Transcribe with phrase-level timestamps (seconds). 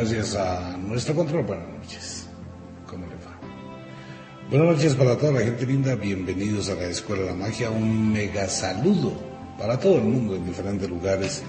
[0.00, 1.44] Gracias a nuestro control.
[1.44, 2.26] Buenas noches.
[2.86, 3.38] ¿Cómo le va?
[4.48, 5.94] Buenas noches para toda la gente linda.
[5.94, 7.70] Bienvenidos a la Escuela de la Magia.
[7.70, 9.12] Un mega saludo
[9.58, 11.42] para todo el mundo en diferentes lugares.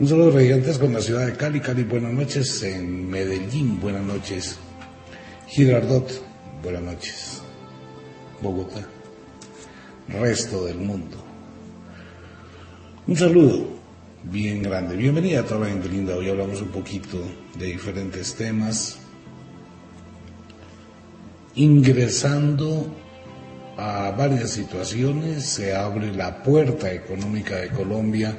[0.00, 1.60] Un saludo gigantesco en la ciudad de Cali.
[1.60, 2.60] Cali, buenas noches.
[2.64, 4.58] En Medellín, buenas noches.
[5.46, 6.10] Girardot,
[6.64, 7.40] buenas noches.
[8.42, 8.84] Bogotá.
[10.08, 11.18] Resto del mundo.
[13.06, 13.76] Un saludo
[14.30, 14.96] bien grande.
[14.96, 16.16] Bienvenida a toda la gente linda.
[16.16, 17.18] Hoy hablamos un poquito
[17.58, 18.98] de diferentes temas.
[21.54, 22.92] Ingresando
[23.76, 28.36] a varias situaciones, se abre la puerta económica de Colombia.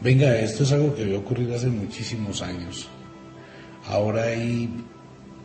[0.00, 2.88] Venga, esto es algo que había ocurrido hace muchísimos años.
[3.86, 4.68] Ahora hay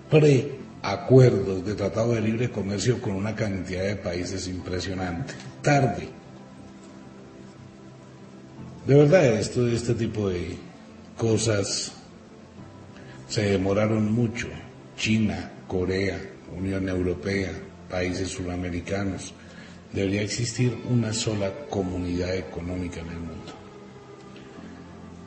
[0.10, 5.36] preacuerdos de tratado de libre comercio con una cantidad de países impresionante.
[5.62, 6.21] Tarde,
[8.86, 10.58] de verdad, esto, este tipo de
[11.18, 11.94] cosas
[13.28, 14.48] se demoraron mucho.
[14.98, 16.20] China, Corea,
[16.56, 17.52] Unión Europea,
[17.90, 19.34] países suramericanos.
[19.94, 23.54] Debería existir una sola comunidad económica en el mundo.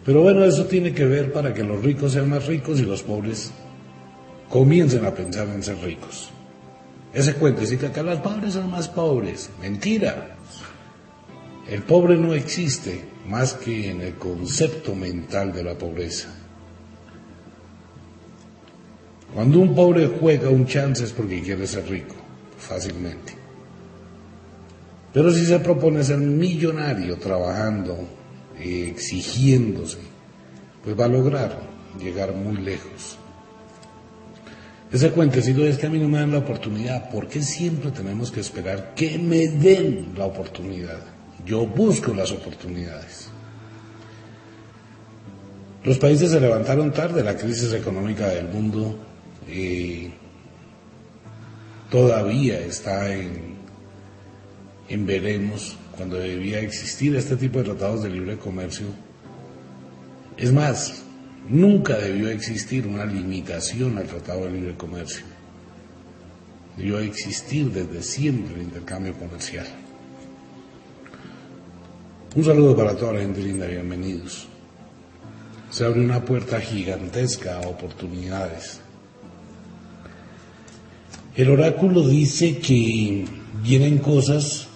[0.04, 3.02] Pero bueno, eso tiene que ver para que los ricos sean más ricos y los
[3.02, 3.52] pobres
[4.50, 6.30] comiencen a pensar en ser ricos.
[7.12, 9.48] Ese cuento dice que acá los pobres son más pobres.
[9.60, 10.36] Mentira.
[11.68, 16.28] El pobre no existe más que en el concepto mental de la pobreza.
[19.32, 22.14] Cuando un pobre juega un chance es porque quiere ser rico,
[22.58, 23.32] fácilmente.
[25.12, 27.96] Pero si se propone ser millonario trabajando,
[28.58, 29.98] exigiéndose,
[30.84, 31.58] pues va a lograr
[31.98, 33.18] llegar muy lejos.
[34.92, 37.10] Ese cuentecito es que a mí no me dan la oportunidad.
[37.10, 41.13] ¿Por qué siempre tenemos que esperar que me den la oportunidad?
[41.44, 43.28] Yo busco las oportunidades.
[45.84, 48.98] Los países se levantaron tarde, la crisis económica del mundo
[49.46, 50.10] eh,
[51.90, 53.56] todavía está en,
[54.88, 58.86] en veremos cuando debía existir este tipo de tratados de libre comercio.
[60.38, 61.04] Es más,
[61.48, 65.26] nunca debió existir una limitación al tratado de libre comercio.
[66.78, 69.66] Debió existir desde siempre el intercambio comercial.
[72.36, 74.48] Un saludo para toda la gente linda, bienvenidos.
[75.70, 78.80] Se abre una puerta gigantesca a oportunidades.
[81.36, 83.24] El oráculo dice que
[83.62, 84.66] vienen cosas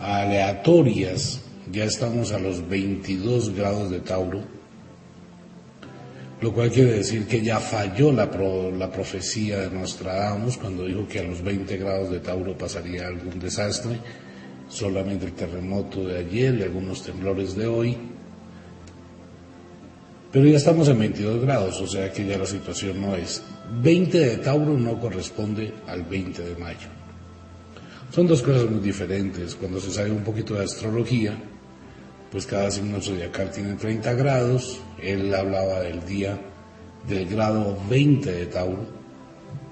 [0.00, 4.40] aleatorias, ya estamos a los 22 grados de Tauro,
[6.40, 11.06] lo cual quiere decir que ya falló la, pro, la profecía de Nostradamus cuando dijo
[11.06, 14.00] que a los 20 grados de Tauro pasaría algún desastre
[14.68, 17.96] solamente el terremoto de ayer y algunos temblores de hoy.
[20.32, 23.42] Pero ya estamos en 22 grados, o sea que ya la situación no es.
[23.80, 26.88] 20 de Tauro no corresponde al 20 de mayo.
[28.10, 29.54] Son dos cosas muy diferentes.
[29.54, 31.36] Cuando se sabe un poquito de astrología,
[32.30, 34.80] pues cada signo zodiacal tiene 30 grados.
[35.02, 36.38] Él hablaba del día
[37.08, 38.86] del grado 20 de Tauro.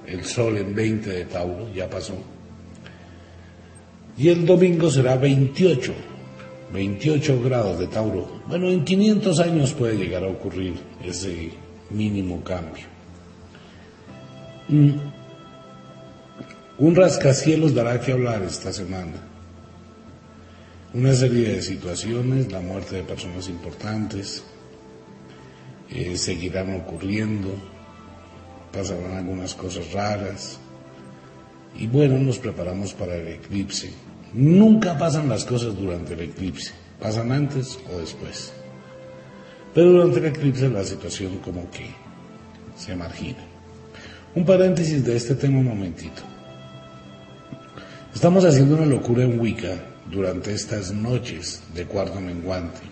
[0.06, 2.33] El sol en 20 de Tauro, ya pasó
[4.16, 5.92] y el domingo será 28,
[6.72, 8.42] 28 grados de Tauro.
[8.46, 11.50] Bueno, en 500 años puede llegar a ocurrir ese
[11.90, 12.86] mínimo cambio.
[14.68, 14.92] Mm.
[16.78, 19.14] Un rascacielos dará que hablar esta semana.
[20.92, 24.44] Una serie de situaciones, la muerte de personas importantes,
[25.90, 27.50] eh, seguirán ocurriendo,
[28.72, 30.58] pasarán algunas cosas raras,
[31.76, 33.92] y bueno, nos preparamos para el eclipse.
[34.34, 38.52] Nunca pasan las cosas durante el eclipse, pasan antes o después.
[39.72, 41.86] Pero durante el eclipse la situación como que
[42.76, 43.44] se margina.
[44.34, 46.22] Un paréntesis de este tema un momentito.
[48.12, 52.82] Estamos haciendo una locura en Wicca durante estas noches de cuarto menguante,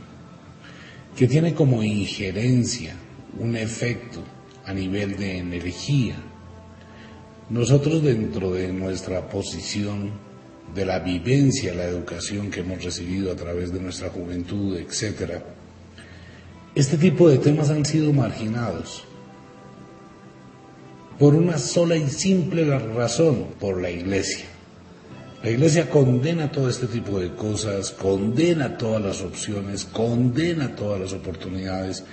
[1.16, 2.94] que tiene como injerencia
[3.38, 4.22] un efecto
[4.64, 6.16] a nivel de energía
[7.50, 10.31] nosotros dentro de nuestra posición
[10.74, 15.42] de la vivencia, la educación que hemos recibido a través de nuestra juventud, etc.,
[16.74, 19.04] este tipo de temas han sido marginados
[21.18, 24.46] por una sola y simple razón, por la iglesia.
[25.42, 31.12] La iglesia condena todo este tipo de cosas, condena todas las opciones, condena todas las
[31.12, 32.04] oportunidades,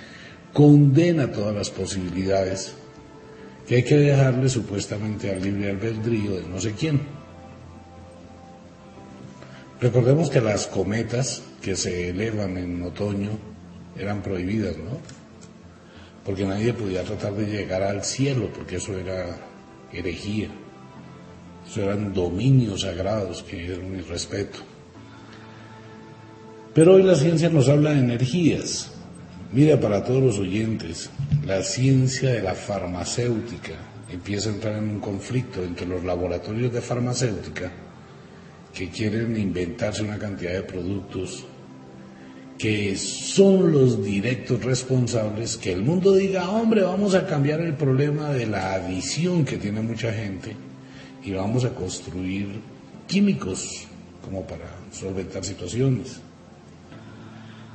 [0.52, 2.74] condena todas las posibilidades
[3.66, 7.19] que hay que dejarle supuestamente al libre albedrío de no sé quién.
[9.80, 13.30] Recordemos que las cometas que se elevan en otoño
[13.96, 14.98] eran prohibidas, ¿no?
[16.22, 19.38] Porque nadie podía tratar de llegar al cielo, porque eso era
[19.90, 20.48] herejía.
[21.66, 24.58] Eso eran dominios sagrados que eran mi respeto.
[26.74, 28.92] Pero hoy la ciencia nos habla de energías.
[29.50, 31.08] Mira, para todos los oyentes,
[31.46, 33.76] la ciencia de la farmacéutica
[34.12, 37.72] empieza a entrar en un conflicto entre los laboratorios de farmacéutica
[38.74, 41.44] que quieren inventarse una cantidad de productos
[42.58, 48.30] que son los directos responsables, que el mundo diga, hombre, vamos a cambiar el problema
[48.30, 50.54] de la adicción que tiene mucha gente
[51.24, 52.60] y vamos a construir
[53.06, 53.86] químicos
[54.22, 56.20] como para solventar situaciones.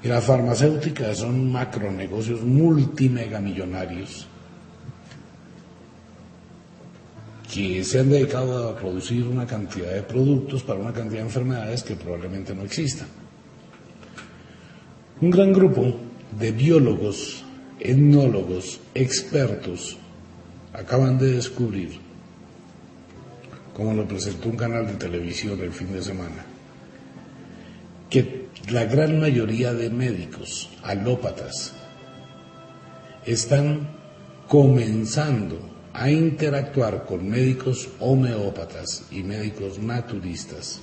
[0.03, 4.27] Y las farmacéuticas son macronegocios multimegamillonarios
[7.55, 11.83] que se han dedicado a producir una cantidad de productos para una cantidad de enfermedades
[11.83, 13.07] que probablemente no existan.
[15.21, 15.95] Un gran grupo
[16.37, 17.45] de biólogos,
[17.79, 19.97] etnólogos, expertos
[20.73, 21.97] acaban de descubrir,
[23.73, 26.45] como lo presentó un canal de televisión el fin de semana,
[28.09, 31.73] que la gran mayoría de médicos alópatas
[33.25, 33.87] están
[34.49, 40.81] comenzando a interactuar con médicos homeópatas y médicos naturistas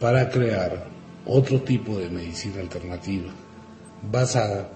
[0.00, 0.86] para crear
[1.26, 3.30] otro tipo de medicina alternativa,
[4.10, 4.70] basada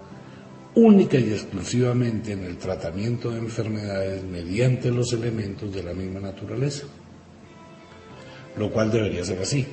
[0.74, 6.84] única y exclusivamente en el tratamiento de enfermedades mediante los elementos de la misma naturaleza,
[8.58, 9.66] lo cual debería ser así.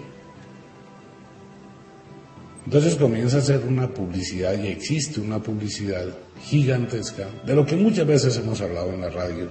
[2.65, 6.07] Entonces comienza a ser una publicidad y existe una publicidad
[6.43, 9.49] gigantesca de lo que muchas veces hemos hablado en la radio,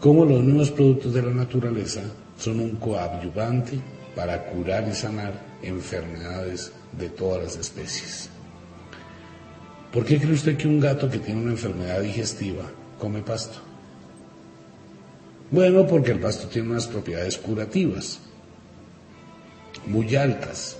[0.00, 2.02] como los nuevos productos de la naturaleza
[2.38, 3.78] son un coadyuvante
[4.16, 5.32] para curar y sanar
[5.62, 8.28] enfermedades de todas las especies.
[9.92, 12.64] ¿Por qué cree usted que un gato que tiene una enfermedad digestiva
[12.98, 13.58] come pasto?
[15.50, 18.20] Bueno, porque el pasto tiene unas propiedades curativas
[19.86, 20.78] muy altas.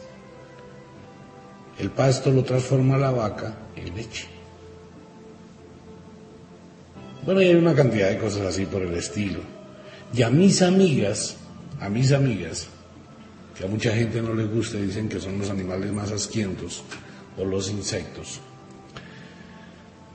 [1.78, 4.28] El pasto lo transforma la vaca en leche.
[7.24, 9.40] Bueno, hay una cantidad de cosas así por el estilo.
[10.12, 11.36] Y a mis amigas,
[11.80, 12.66] a mis amigas,
[13.56, 16.82] que a mucha gente no les gusta dicen que son los animales más asquientos
[17.38, 18.40] o los insectos.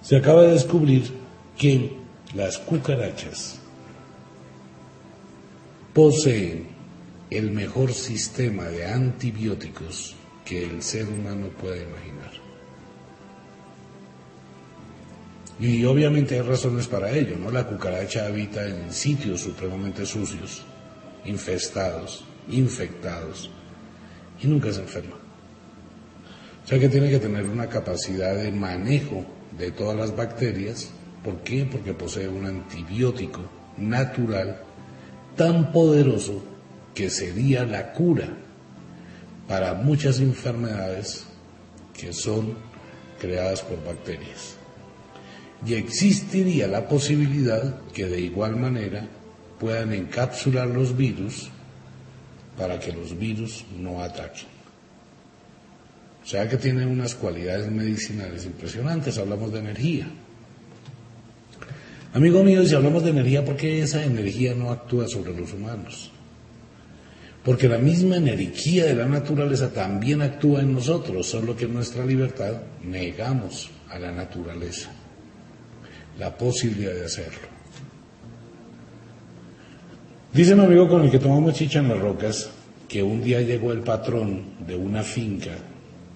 [0.02, 1.12] Se acaba de descubrir
[1.58, 1.98] que
[2.36, 3.60] las cucarachas
[5.94, 6.68] poseen
[7.30, 10.16] el mejor sistema de antibióticos
[10.46, 12.47] que el ser humano puede imaginar.
[15.60, 17.50] Y obviamente hay razones para ello, ¿no?
[17.50, 20.64] La cucaracha habita en sitios supremamente sucios,
[21.26, 23.50] infestados, infectados
[24.42, 25.16] y nunca se enferma.
[26.64, 29.26] O sea que tiene que tener una capacidad de manejo
[29.58, 30.92] de todas las bacterias.
[31.24, 31.66] ¿Por qué?
[31.66, 33.42] Porque posee un antibiótico
[33.78, 34.62] natural
[35.36, 36.44] tan poderoso
[36.94, 38.28] que sería la cura
[39.48, 41.26] para muchas enfermedades
[41.94, 42.56] que son
[43.20, 44.57] creadas por bacterias.
[45.66, 49.08] Y existiría la posibilidad que de igual manera
[49.60, 51.50] puedan encapsular los virus
[52.58, 54.48] para que los virus no ataquen.
[56.24, 60.08] O sea que tiene unas cualidades medicinales impresionantes, hablamos de energía.
[62.14, 66.12] Amigo mío, si hablamos de energía, ¿por qué esa energía no actúa sobre los humanos?
[67.44, 72.06] Porque la misma energía de la naturaleza también actúa en nosotros, solo que en nuestra
[72.06, 74.92] libertad negamos a la naturaleza
[76.20, 77.48] la posibilidad de hacerlo.
[80.34, 82.50] Dice mi amigo con el que tomamos chicha en las rocas
[82.88, 85.52] que un día llegó el patrón de una finca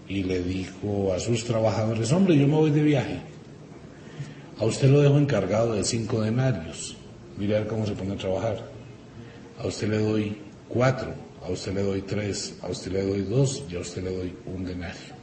[0.08, 3.20] y le dijo a sus trabajadores, hombre, yo me voy de viaje.
[4.60, 6.96] A usted lo dejo encargado de cinco denarios.
[7.38, 8.60] Mire a ver cómo se pone a trabajar.
[9.60, 13.64] A usted le doy cuatro, a usted le doy tres, a usted le doy dos
[13.70, 15.21] y a usted le doy un denario.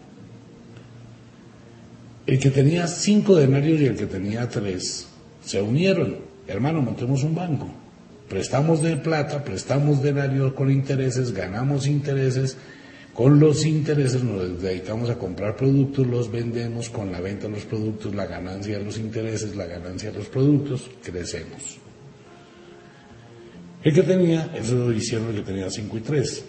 [2.28, 5.08] El que tenía cinco denarios y el que tenía tres
[5.42, 6.18] se unieron.
[6.46, 7.70] Hermano, montemos un banco.
[8.28, 12.58] prestamos de plata, prestamos denarios con intereses, ganamos intereses,
[13.14, 17.64] con los intereses nos dedicamos a comprar productos, los vendemos, con la venta de los
[17.64, 21.78] productos, la ganancia de los intereses, la ganancia de los productos, crecemos.
[23.82, 26.44] El que tenía, eso lo hicieron el que tenía 5 y 3.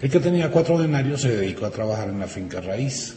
[0.00, 3.16] El que tenía cuatro denarios se dedicó a trabajar en la finca raíz.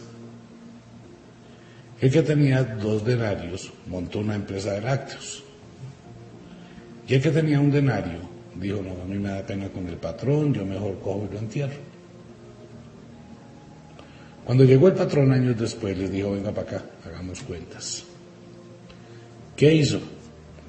[1.99, 5.43] El que tenía dos denarios montó una empresa de lácteos.
[7.07, 8.19] Y el que tenía un denario
[8.55, 11.39] dijo, no, a mí me da pena con el patrón, yo mejor cojo y lo
[11.39, 11.87] entierro.
[14.45, 18.03] Cuando llegó el patrón años después, les dijo, venga para acá, hagamos cuentas.
[19.55, 19.99] ¿Qué hizo?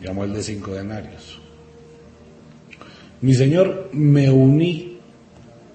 [0.02, 1.40] Llamó el de cinco denarios.
[3.20, 4.98] Mi señor, me uní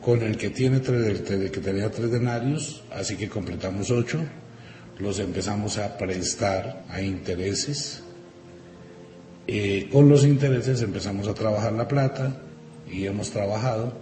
[0.01, 4.19] con el que tiene tres, el que tenía tres denarios, así que completamos ocho,
[5.03, 8.01] los empezamos a prestar a intereses.
[9.45, 12.37] Eh, con los intereses empezamos a trabajar la plata
[12.89, 13.93] y hemos trabajado.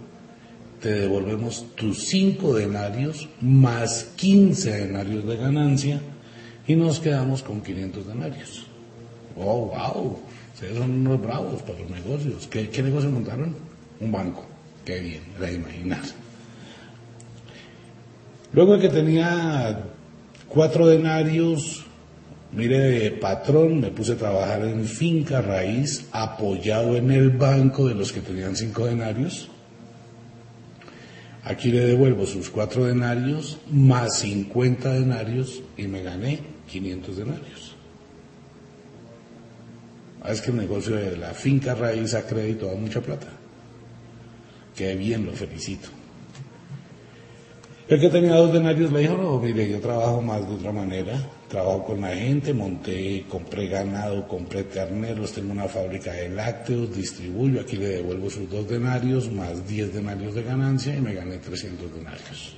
[0.80, 6.00] Te devolvemos tus cinco denarios más 15 denarios de ganancia
[6.66, 8.66] y nos quedamos con 500 denarios.
[9.36, 10.18] ¡Oh, wow!
[10.54, 12.46] Ustedes son unos bravos para los negocios.
[12.46, 13.56] ¿Qué, qué negocio montaron?
[14.00, 14.46] Un banco.
[14.84, 16.02] Qué bien, era imaginar.
[18.52, 19.91] Luego que tenía
[20.52, 21.84] cuatro denarios,
[22.52, 27.94] mire, de patrón, me puse a trabajar en finca raíz, apoyado en el banco de
[27.94, 29.48] los que tenían cinco denarios.
[31.44, 36.40] Aquí le devuelvo sus cuatro denarios más 50 denarios y me gané
[36.70, 37.74] 500 denarios.
[40.22, 43.26] Ah, es que el negocio de la finca raíz a crédito da mucha plata.
[44.76, 45.88] Qué bien, lo felicito.
[47.88, 51.18] El que tenía dos denarios le dijo, no, mire, yo trabajo más de otra manera.
[51.48, 57.60] Trabajo con la gente, monté, compré ganado, compré terneros, tengo una fábrica de lácteos, distribuyo,
[57.60, 61.94] aquí le devuelvo sus dos denarios, más 10 denarios de ganancia y me gané 300
[61.94, 62.56] denarios.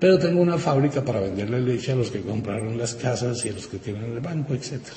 [0.00, 3.52] Pero tengo una fábrica para venderle leche a los que compraron las casas y a
[3.52, 4.96] los que tienen el banco, etcétera.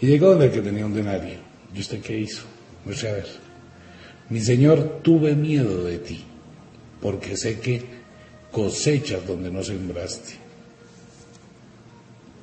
[0.00, 1.36] Y llegó donde el que tenía un denario.
[1.74, 2.44] ¿Y usted qué hizo?
[2.84, 3.26] Muestre a ver.
[4.30, 6.24] Mi Señor, tuve miedo de ti,
[7.00, 8.01] porque sé que
[8.52, 10.34] cosechas donde no sembraste.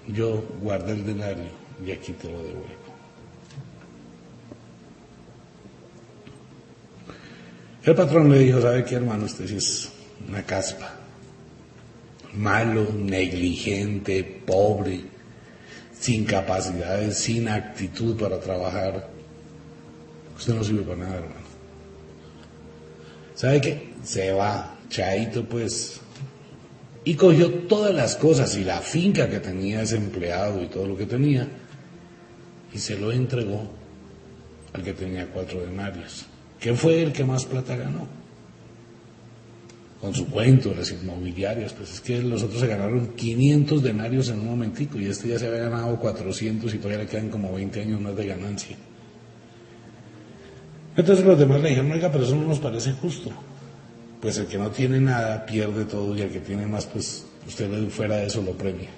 [0.08, 1.52] Yo guardé el denario
[1.86, 2.90] y aquí te lo devuelvo.
[7.84, 9.26] El patrón le dijo, ¿sabe qué hermano?
[9.26, 9.90] Usted es
[10.28, 10.96] una caspa.
[12.34, 15.02] Malo, negligente, pobre
[16.00, 19.10] sin capacidades, sin actitud para trabajar,
[20.38, 21.50] usted no sirve para nada, hermano.
[23.36, 23.94] ¿Sabe qué?
[24.04, 26.02] Se va, chaito pues.
[27.06, 30.98] Y cogió todas las cosas y la finca que tenía ese empleado y todo lo
[30.98, 31.48] que tenía,
[32.74, 33.72] y se lo entregó
[34.74, 36.26] al que tenía cuatro denarios,
[36.60, 38.20] que fue el que más plata ganó
[40.02, 44.40] con su cuento, las inmobiliarias, pues es que los otros se ganaron 500 denarios en
[44.40, 47.82] un momentico y este ya se había ganado 400 y todavía le quedan como 20
[47.82, 48.78] años más de ganancia.
[50.96, 53.30] Entonces los demás le dijeron, oiga, pero eso no nos parece justo.
[54.22, 57.90] Pues el que no tiene nada pierde todo y el que tiene más, pues usted
[57.90, 58.90] fuera de eso lo premia.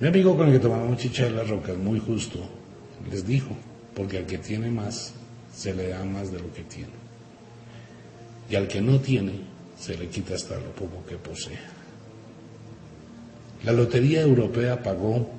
[0.00, 2.40] Mi amigo con el que tomamos chicha de las rocas, muy justo,
[3.10, 3.56] les dijo,
[3.94, 5.14] porque al que tiene más,
[5.54, 7.00] se le da más de lo que tiene
[8.50, 9.32] y al que no tiene
[9.78, 11.58] se le quita hasta lo poco que posee.
[13.64, 15.30] La Lotería Europea pagó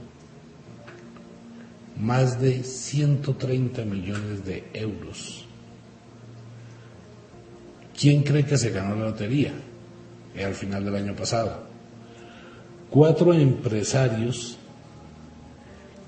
[2.00, 5.41] más de 130 millones de euros.
[8.00, 9.54] ¿Quién cree que se ganó la lotería?
[10.36, 11.64] Eh, al final del año pasado.
[12.90, 14.58] Cuatro empresarios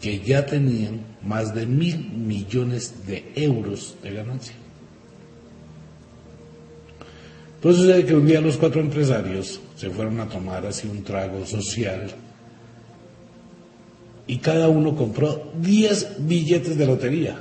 [0.01, 4.55] que ya tenían más de mil millones de euros de ganancia.
[7.55, 11.45] Entonces sucede que un día los cuatro empresarios se fueron a tomar así un trago
[11.45, 12.13] social
[14.27, 17.37] y cada uno compró 10 billetes de lotería.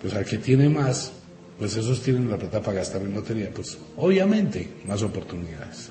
[0.00, 1.12] Pues al que tiene más,
[1.58, 5.90] pues esos tienen la plata para gastar en lotería, pues obviamente más oportunidades.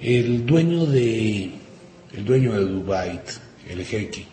[0.00, 1.50] El dueño de
[2.12, 3.20] el dueño de Dubai,
[3.68, 4.26] el jeque,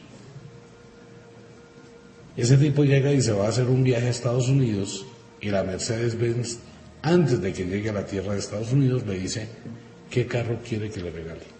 [2.37, 5.05] ese tipo llega y se va a hacer un viaje a Estados Unidos
[5.41, 6.59] y la Mercedes-Benz,
[7.01, 9.47] antes de que llegue a la tierra de Estados Unidos, le dice
[10.09, 11.53] qué carro quiere que le regale.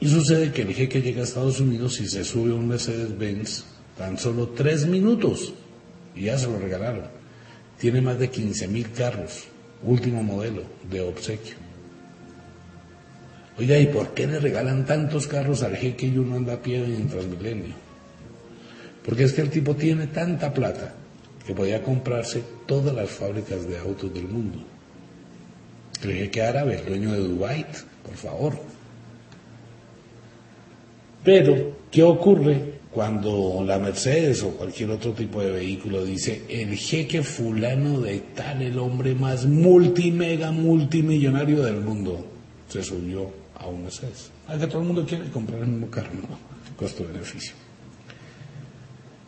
[0.00, 3.75] Y sucede que el jeque llega a Estados Unidos y se sube a un Mercedes-Benz
[3.96, 5.54] tan solo tres minutos
[6.14, 7.04] y ya se lo regalaron.
[7.78, 9.44] Tiene más de 15 mil carros,
[9.82, 11.54] último modelo de obsequio.
[13.58, 16.84] Oiga, ¿y por qué le regalan tantos carros al jeque y uno anda a pie
[16.84, 17.74] en Transmilenio?
[19.04, 20.94] Porque es que el tipo tiene tanta plata
[21.46, 24.58] que podía comprarse todas las fábricas de autos del mundo.
[26.02, 27.64] El jeque árabe, el dueño de Dubai,
[28.04, 28.58] por favor.
[31.24, 37.22] Pero, ¿qué ocurre cuando la Mercedes o cualquier otro tipo de vehículo dice el jeque
[37.22, 42.24] fulano de tal, el hombre más multimega, multimillonario del mundo,
[42.66, 44.30] se subió a un Mercedes.
[44.48, 46.38] A que todo el mundo quiere comprar el mismo carro, no,
[46.74, 47.52] costo-beneficio.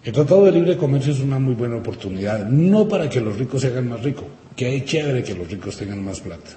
[0.03, 3.61] El Tratado de Libre Comercio es una muy buena oportunidad, no para que los ricos
[3.61, 4.25] se hagan más ricos,
[4.57, 6.57] que es chévere que los ricos tengan más plata.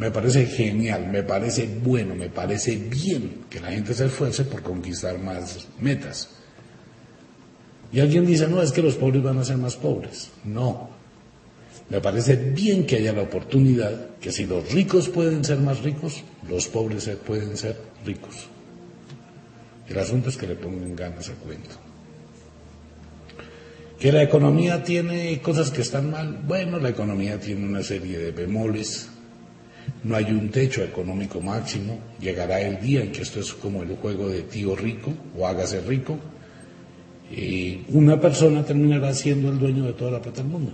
[0.00, 4.62] Me parece genial, me parece bueno, me parece bien que la gente se esfuerce por
[4.62, 6.30] conquistar más metas.
[7.92, 10.30] Y alguien dice, no, es que los pobres van a ser más pobres.
[10.42, 10.88] No.
[11.90, 16.24] Me parece bien que haya la oportunidad que si los ricos pueden ser más ricos,
[16.48, 17.76] los pobres pueden ser
[18.06, 18.48] ricos.
[19.86, 21.76] El asunto es que le pongan ganas al cuento.
[23.98, 26.40] Que la economía tiene cosas que están mal.
[26.42, 29.10] Bueno, la economía tiene una serie de bemoles.
[30.04, 31.98] No hay un techo económico máximo.
[32.20, 35.80] Llegará el día en que esto es como el juego de tío rico o hágase
[35.80, 36.18] rico.
[37.30, 40.72] Y una persona terminará siendo el dueño de toda la plata del mundo.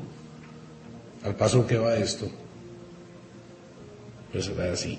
[1.24, 2.30] Al paso que va esto,
[4.32, 4.98] pues será así.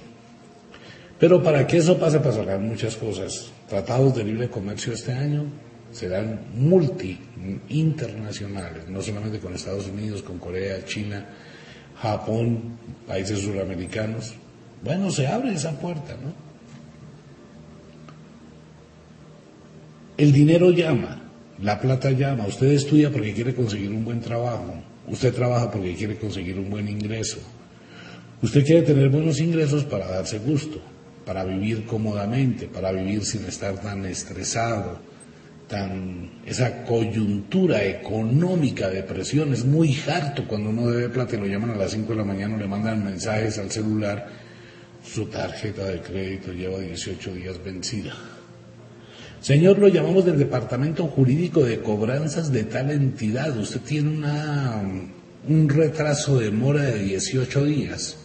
[1.20, 3.52] Pero para que eso pase pasarán muchas cosas.
[3.68, 5.46] Tratados de libre comercio este año
[5.92, 7.18] serán multi
[7.70, 11.26] internacionales, no solamente con Estados Unidos, con Corea, China,
[12.02, 12.78] Japón,
[13.08, 14.36] países suramericanos.
[14.84, 16.48] Bueno, se abre esa puerta, ¿no?
[20.18, 21.22] El dinero llama,
[21.62, 24.74] la plata llama, usted estudia porque quiere conseguir un buen trabajo,
[25.08, 27.38] usted trabaja porque quiere conseguir un buen ingreso,
[28.42, 30.82] usted quiere tener buenos ingresos para darse gusto,
[31.24, 34.98] para vivir cómodamente, para vivir sin estar tan estresado,
[35.68, 41.46] tan esa coyuntura económica de presión es muy harto cuando uno debe plata y lo
[41.46, 44.28] llaman a las 5 de la mañana, le mandan mensajes al celular,
[45.04, 48.14] su tarjeta de crédito lleva 18 días vencida.
[49.42, 53.56] Señor, lo llamamos del departamento jurídico de cobranzas de tal entidad.
[53.56, 54.82] Usted tiene una,
[55.48, 58.18] un retraso de mora de 18 días.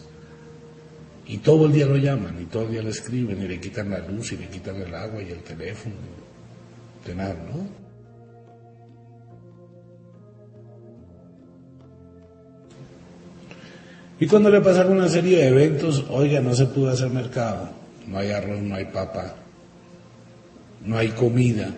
[1.25, 3.91] Y todo el día lo llaman, y todo el día le escriben, y le quitan
[3.91, 6.22] la luz, y le quitan el agua y el teléfono.
[7.11, 7.83] ¿No?
[14.19, 17.69] Y cuando le pasan una serie de eventos, oiga, no se pudo hacer mercado,
[18.07, 19.35] no hay arroz, no hay papa,
[20.85, 21.75] no hay comida.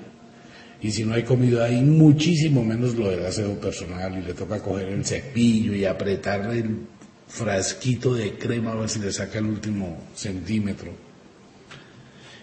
[0.82, 4.62] Y si no hay comida hay muchísimo menos lo del aseo personal y le toca
[4.62, 6.86] coger el cepillo y apretar el
[7.28, 11.05] frasquito de crema a ver si le saca el último centímetro.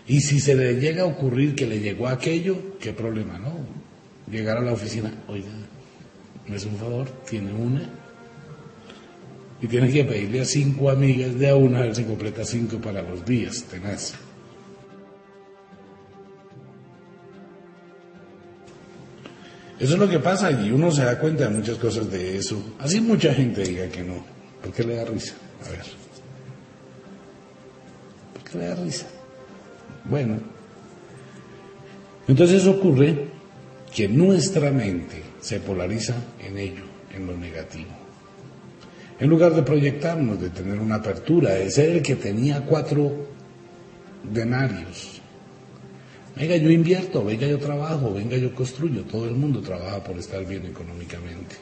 [0.06, 3.52] Y si se le llega a ocurrir que le llegó aquello, qué problema, ¿no?
[4.30, 5.50] Llegar a la oficina, oiga,
[6.48, 7.82] me es un favor, tiene una.
[9.60, 12.78] Y tiene que pedirle a cinco amigas de a una a ver si completa cinco
[12.78, 14.14] para los días, tenaz.
[19.78, 22.74] Eso es lo que pasa y uno se da cuenta de muchas cosas de eso.
[22.78, 24.24] Así mucha gente diga que no.
[24.62, 25.34] ¿Por qué le da risa?
[25.66, 25.84] A ver.
[28.32, 29.06] ¿Por qué le da risa?
[30.04, 30.38] Bueno.
[32.28, 33.28] Entonces ocurre
[33.94, 36.84] que nuestra mente se polariza en ello,
[37.14, 37.90] en lo negativo.
[39.18, 43.26] En lugar de proyectarnos, de tener una apertura, de ser el que tenía cuatro
[44.32, 45.20] denarios.
[46.34, 49.02] Venga, yo invierto, venga, yo trabajo, venga, yo construyo.
[49.02, 51.56] Todo el mundo trabaja por estar bien económicamente.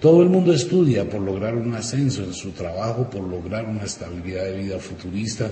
[0.00, 4.44] Todo el mundo estudia por lograr un ascenso en su trabajo, por lograr una estabilidad
[4.44, 5.50] de vida futurista.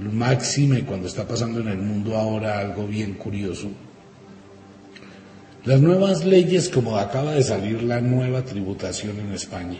[0.00, 3.68] Máxime cuando está pasando en el mundo ahora algo bien curioso.
[5.64, 9.78] Las nuevas leyes, como acaba de salir la nueva tributación en España,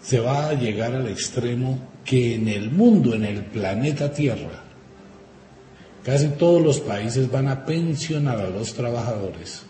[0.00, 4.62] se va a llegar al extremo que en el mundo, en el planeta Tierra,
[6.04, 9.62] casi todos los países van a pensionar a los trabajadores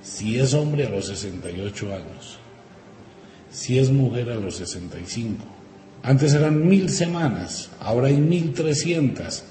[0.00, 2.38] si es hombre a los 68 años,
[3.50, 5.55] si es mujer a los 65.
[6.06, 9.42] Antes eran mil semanas, ahora hay mil trescientas.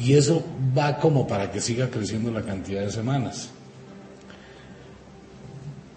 [0.00, 3.50] Y eso va como para que siga creciendo la cantidad de semanas.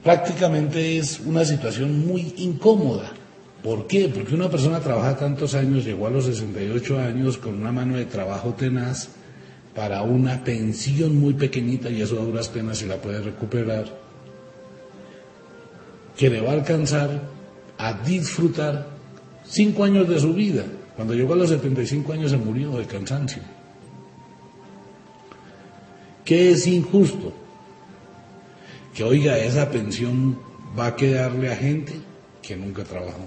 [0.04, 3.12] Prácticamente es una situación muy incómoda.
[3.62, 4.10] ¿Por qué?
[4.10, 8.06] Porque una persona trabaja tantos años, llegó a los 68 años con una mano de
[8.06, 9.10] trabajo tenaz,
[9.76, 13.86] para una pensión muy pequeñita y eso a duras penas se la puede recuperar,
[16.18, 17.22] que le va a alcanzar
[17.78, 18.93] a disfrutar
[19.48, 20.66] cinco años de su vida.
[20.96, 23.42] Cuando llegó a los 75 años se murió de cansancio.
[26.24, 27.34] ¿Qué es injusto?
[28.94, 30.38] Que oiga, esa pensión
[30.78, 31.94] va a quedarle a gente
[32.42, 33.26] que nunca trabajó,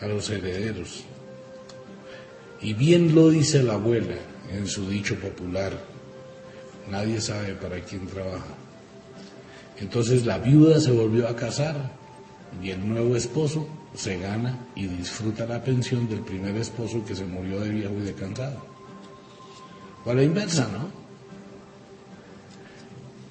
[0.00, 1.04] a los herederos.
[2.62, 4.16] Y bien lo dice la abuela
[4.52, 5.72] en su dicho popular,
[6.90, 8.54] nadie sabe para quién trabaja.
[9.78, 11.76] Entonces la viuda se volvió a casar
[12.62, 17.24] y el nuevo esposo se gana y disfruta la pensión del primer esposo que se
[17.24, 18.64] murió de viejo y de cansado.
[20.04, 21.00] O a la inversa, ¿no?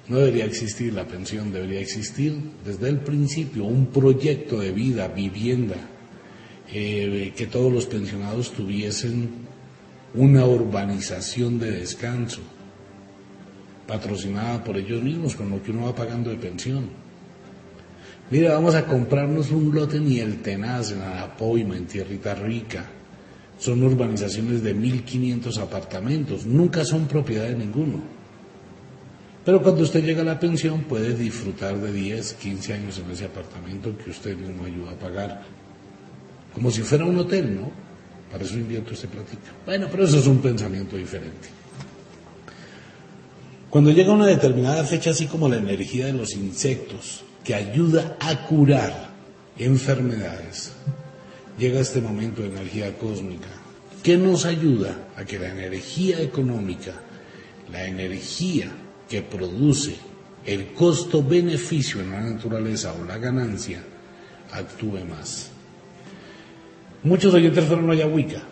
[0.08, 5.76] No debería existir la pensión, debería existir desde el principio un proyecto de vida, vivienda,
[6.72, 9.30] eh, que todos los pensionados tuviesen
[10.14, 12.40] una urbanización de descanso,
[13.86, 16.90] patrocinada por ellos mismos, con lo que uno va pagando de pensión.
[18.30, 22.86] Mira, vamos a comprarnos un lote en el Tenaz, en Arapoima, en Tierrita Rica.
[23.58, 28.00] Son urbanizaciones de 1.500 apartamentos, nunca son propiedad de ninguno.
[29.44, 33.24] Pero cuando usted llega a la pensión puede disfrutar de 10, 15 años en ese
[33.24, 35.42] apartamento que usted mismo ayuda a pagar.
[36.54, 37.72] Como si fuera un hotel, ¿no?
[38.30, 39.50] Para eso invierto este platito.
[39.66, 41.48] Bueno, pero eso es un pensamiento diferente.
[43.68, 48.46] Cuando llega una determinada fecha, así como la energía de los insectos, que ayuda a
[48.46, 49.10] curar
[49.58, 50.72] enfermedades,
[51.58, 53.48] llega este momento de energía cósmica,
[54.02, 56.92] que nos ayuda a que la energía económica,
[57.70, 58.70] la energía
[59.08, 59.96] que produce
[60.46, 63.82] el costo-beneficio en la naturaleza o la ganancia
[64.52, 65.50] actúe más.
[67.02, 68.42] Muchos oyentes fueron a Yahuica.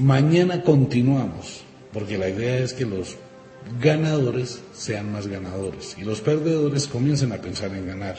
[0.00, 3.16] Mañana continuamos, porque la idea es que los
[3.80, 8.16] ganadores sean más ganadores y los perdedores comiencen a pensar en ganar.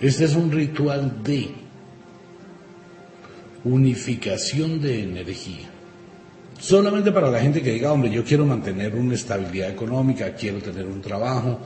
[0.00, 1.50] Este es un ritual de
[3.64, 5.70] unificación de energía.
[6.58, 10.86] Solamente para la gente que diga, hombre, yo quiero mantener una estabilidad económica, quiero tener
[10.86, 11.60] un trabajo,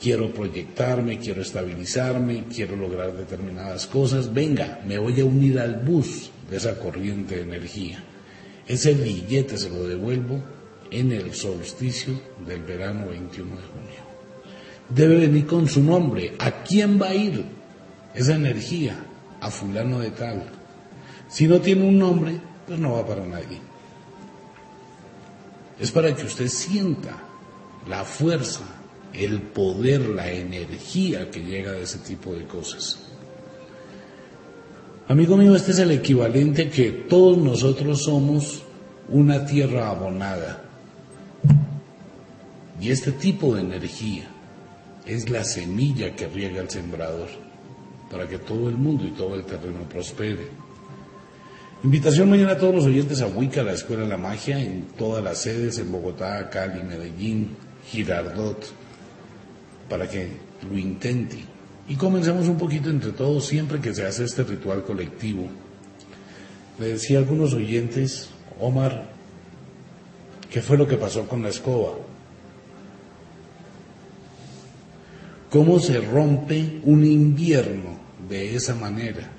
[0.00, 6.30] quiero proyectarme, quiero estabilizarme, quiero lograr determinadas cosas, venga, me voy a unir al bus
[6.50, 8.02] de esa corriente de energía.
[8.68, 10.40] Ese billete se lo devuelvo
[10.90, 14.00] en el solsticio del verano 21 de junio.
[14.88, 16.34] Debe venir con su nombre.
[16.38, 17.44] ¿A quién va a ir
[18.14, 18.96] esa energía?
[19.40, 20.44] A fulano de tal.
[21.28, 23.68] Si no tiene un nombre, pues no va para nadie
[25.80, 27.22] es para que usted sienta
[27.88, 28.64] la fuerza,
[29.12, 33.07] el poder, la energía que llega de ese tipo de cosas.
[35.08, 38.62] Amigo mío, este es el equivalente que todos nosotros somos
[39.08, 40.62] una tierra abonada.
[42.78, 44.28] Y este tipo de energía
[45.06, 47.28] es la semilla que riega el sembrador
[48.10, 50.48] para que todo el mundo y todo el terreno prospere.
[51.82, 55.24] Invitación mañana a todos los oyentes a Wicca, la Escuela de la Magia, en todas
[55.24, 57.56] las sedes, en Bogotá, Cali, Medellín,
[57.90, 58.62] Girardot,
[59.88, 60.28] para que
[60.70, 61.38] lo intente.
[61.88, 65.48] Y comencemos un poquito entre todos siempre que se hace este ritual colectivo.
[66.78, 68.28] Le decía a algunos oyentes,
[68.60, 69.10] Omar,
[70.50, 71.94] ¿qué fue lo que pasó con la escoba?
[75.50, 77.98] ¿Cómo se rompe un invierno
[78.28, 79.38] de esa manera?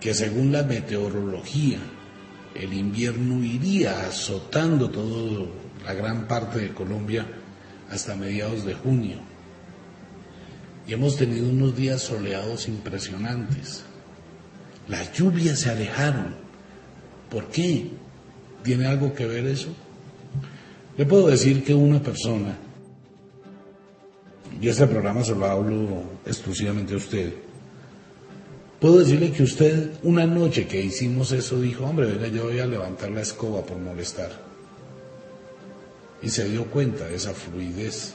[0.00, 1.78] que según la meteorología
[2.54, 5.46] el invierno iría azotando toda
[5.84, 7.26] la gran parte de Colombia
[7.90, 9.16] hasta mediados de junio.
[10.86, 13.82] Y hemos tenido unos días soleados impresionantes.
[14.88, 16.36] Las lluvias se alejaron.
[17.30, 17.90] ¿Por qué?
[18.62, 19.68] ¿Tiene algo que ver eso?
[20.96, 22.56] Le puedo decir que una persona,
[24.60, 27.32] y este programa se lo hablo exclusivamente a usted,
[28.80, 32.66] Puedo decirle que usted una noche que hicimos eso dijo, hombre, venga, yo voy a
[32.66, 34.30] levantar la escoba por molestar.
[36.20, 38.14] Y se dio cuenta de esa fluidez.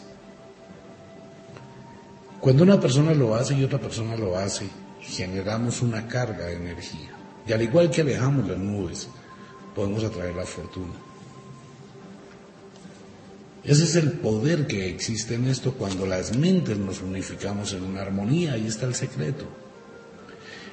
[2.41, 4.67] Cuando una persona lo hace y otra persona lo hace,
[4.99, 7.11] generamos una carga de energía.
[7.47, 9.07] Y al igual que alejamos las nubes,
[9.75, 10.93] podemos atraer la fortuna.
[13.63, 18.01] Ese es el poder que existe en esto cuando las mentes nos unificamos en una
[18.01, 19.45] armonía, ahí está el secreto.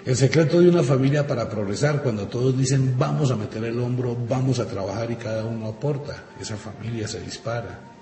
[0.06, 4.16] El secreto de una familia para progresar, cuando todos dicen vamos a meter el hombro,
[4.26, 7.97] vamos a trabajar y cada uno aporta, esa familia se dispara.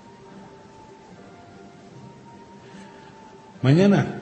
[3.61, 4.21] Mañana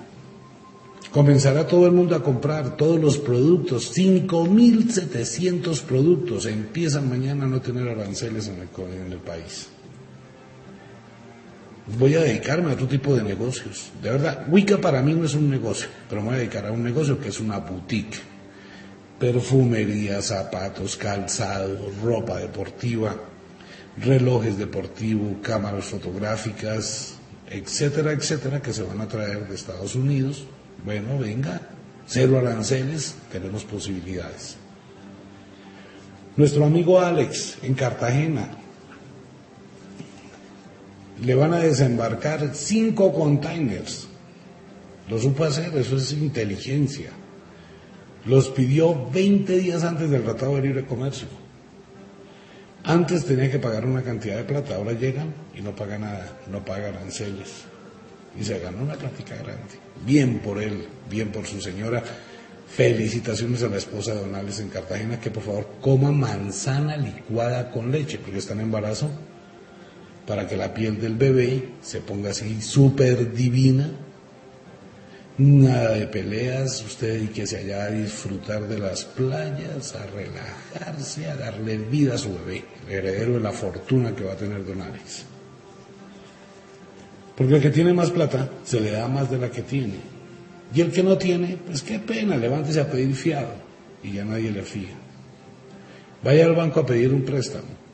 [1.12, 7.62] comenzará todo el mundo a comprar todos los productos, 5.700 productos, empiezan mañana a no
[7.62, 9.70] tener aranceles en el, en el país.
[11.88, 13.92] voy a dedicarme a otro tipo de negocios.
[14.02, 16.72] De verdad, Wicca para mí no es un negocio, pero me voy a dedicar a
[16.72, 18.18] un negocio que es una boutique.
[19.20, 23.16] Perfumería, zapatos, calzado, ropa deportiva,
[23.98, 27.15] relojes deportivos, cámaras fotográficas,
[27.50, 30.46] etcétera, etcétera, que se van a traer de Estados Unidos.
[30.84, 31.62] Bueno, venga,
[32.08, 34.58] cero aranceles, tenemos posibilidades.
[36.38, 38.50] Nuestro amigo Alex en Cartagena
[41.24, 44.08] le van a desembarcar cinco containers.
[45.10, 47.12] Lo supo hacer, eso es inteligencia.
[48.26, 51.45] Los pidió 20 días antes del Tratado de Libre Comercio.
[52.88, 56.64] Antes tenía que pagar una cantidad de plata, ahora llegan y no paga nada, no
[56.64, 57.64] paga aranceles.
[58.40, 59.80] Y se ganó una plática grande.
[60.06, 62.04] Bien por él, bien por su señora.
[62.68, 67.72] Felicitaciones a la esposa de Don Alex en Cartagena que por favor coma manzana licuada
[67.72, 69.10] con leche porque está en embarazo
[70.28, 73.90] para que la piel del bebé se ponga así súper divina.
[75.38, 81.28] Nada de peleas, usted y que se allá a disfrutar de las playas, a relajarse,
[81.28, 84.82] a darle vida a su bebé, heredero de la fortuna que va a tener Don
[84.82, 85.26] Alex.
[87.36, 90.00] Porque el que tiene más plata se le da más de la que tiene.
[90.74, 93.56] Y el que no tiene, pues qué pena, levántese a pedir fiado
[94.04, 94.96] y ya nadie le fía.
[96.24, 97.86] Vaya al banco a pedir un préstamo.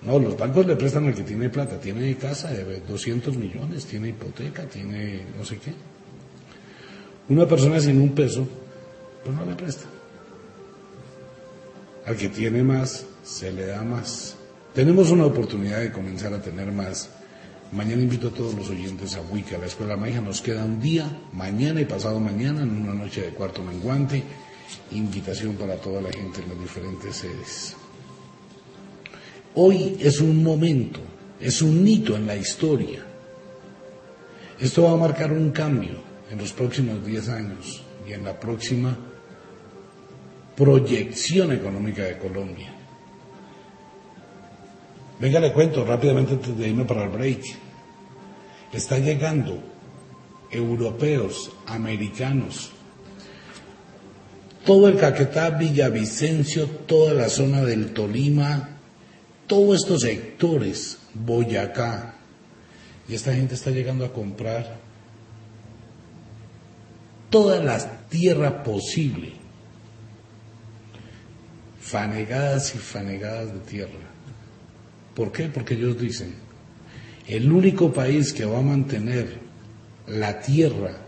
[0.00, 4.08] No, los bancos le prestan al que tiene plata, tiene casa de 200 millones, tiene
[4.08, 5.74] hipoteca, tiene no sé qué.
[7.30, 8.46] Una persona sin un peso,
[9.24, 9.86] pues no le presta.
[12.04, 14.36] Al que tiene más, se le da más.
[14.74, 17.08] Tenemos una oportunidad de comenzar a tener más
[17.72, 20.20] Mañana invito a todos los oyentes a Wicca, la Escuela Magia.
[20.20, 24.24] Nos queda un día, mañana y pasado mañana, en una noche de cuarto menguante.
[24.90, 27.76] Invitación para toda la gente en las diferentes sedes.
[29.54, 30.98] Hoy es un momento,
[31.38, 33.04] es un hito en la historia.
[34.58, 38.96] Esto va a marcar un cambio en los próximos 10 años y en la próxima
[40.56, 42.72] proyección económica de Colombia.
[45.18, 47.42] Venga, le cuento rápidamente antes de irme para el break.
[48.72, 49.62] Está llegando
[50.50, 52.70] europeos, americanos,
[54.64, 58.76] todo el Caquetá, Villavicencio, toda la zona del Tolima,
[59.46, 62.14] todos estos sectores, Boyacá,
[63.08, 64.89] y esta gente está llegando a comprar
[67.30, 69.32] toda la tierra posible,
[71.80, 74.10] fanegadas y fanegadas de tierra.
[75.14, 75.48] ¿Por qué?
[75.48, 76.34] Porque ellos dicen,
[77.26, 79.38] el único país que va a mantener
[80.06, 80.98] la tierra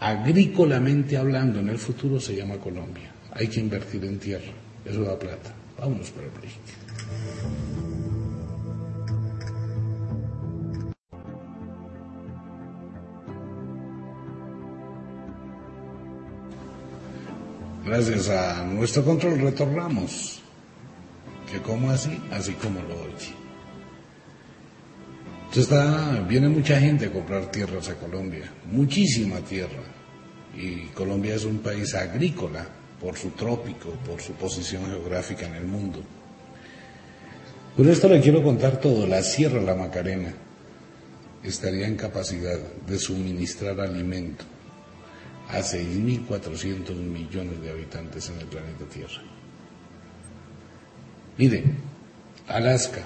[0.00, 3.12] agrícolamente hablando en el futuro se llama Colombia.
[3.32, 4.52] Hay que invertir en tierra,
[4.84, 5.54] eso da plata.
[5.78, 8.01] Vámonos para el break.
[17.84, 20.40] Gracias a nuestro control retornamos
[21.50, 23.34] que como así, así como lo oye.
[25.48, 29.82] Entonces está, viene mucha gente a comprar tierras a Colombia, muchísima tierra.
[30.56, 32.66] Y Colombia es un país agrícola
[33.00, 36.00] por su trópico, por su posición geográfica en el mundo.
[37.76, 39.06] Por esto le quiero contar todo.
[39.08, 40.32] La Sierra La Macarena
[41.42, 44.44] estaría en capacidad de suministrar alimento
[45.52, 49.22] a 6.400 millones de habitantes en el planeta Tierra.
[51.36, 51.64] Mire,
[52.48, 53.02] Alaska,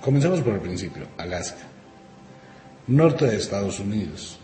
[0.00, 1.68] comencemos por el principio, Alaska,
[2.86, 4.38] norte de Estados Unidos,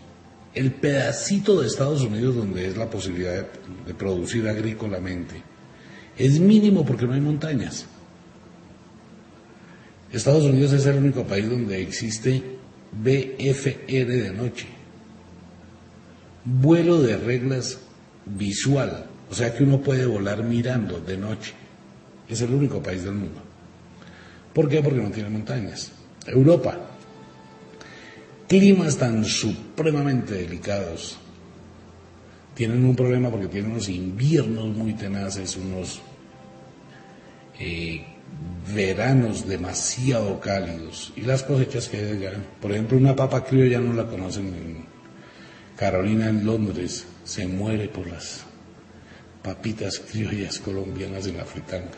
[0.53, 3.47] el pedacito de Estados Unidos donde es la posibilidad
[3.85, 5.41] de, producir agrícolamente,
[6.17, 7.87] es mínimo porque no hay montañas.
[10.11, 12.43] Estados Unidos es el único país donde existe
[12.91, 14.67] BFR de noche,
[16.45, 17.79] vuelo de reglas
[18.25, 21.53] visual, o sea que uno puede volar mirando de noche.
[22.27, 23.41] Es el único país del mundo.
[24.53, 24.81] ¿Por qué?
[24.81, 25.91] Porque no tiene montañas.
[26.25, 26.77] Europa.
[28.47, 31.17] Climas tan supremamente delicados.
[32.53, 36.01] Tienen un problema porque tienen unos inviernos muy tenaces, unos
[37.59, 38.05] eh,
[38.73, 44.05] veranos demasiado cálidos y las cosechas que hay Por ejemplo, una papa criolla no la
[44.05, 44.92] conocen en
[45.77, 48.43] Carolina, en Londres, se muere por las
[49.41, 51.91] papitas criollas colombianas en la fritanga.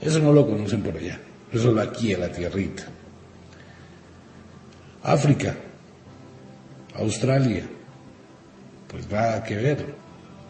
[0.00, 1.20] Eso no lo conocen por allá.
[1.52, 2.84] Eso lo aquí en la tierrita.
[5.02, 5.54] África,
[6.94, 7.64] Australia,
[8.88, 9.94] pues nada que ver.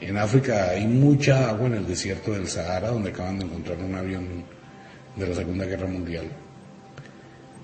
[0.01, 3.95] En África hay mucha agua en el desierto del Sahara, donde acaban de encontrar un
[3.95, 4.45] avión
[5.17, 6.25] de la Segunda Guerra Mundial.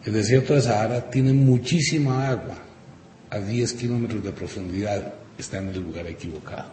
[0.05, 2.66] El desierto de Sahara tiene muchísima agua
[3.37, 6.71] a 10 kilómetros de profundidad, está en el lugar equivocado.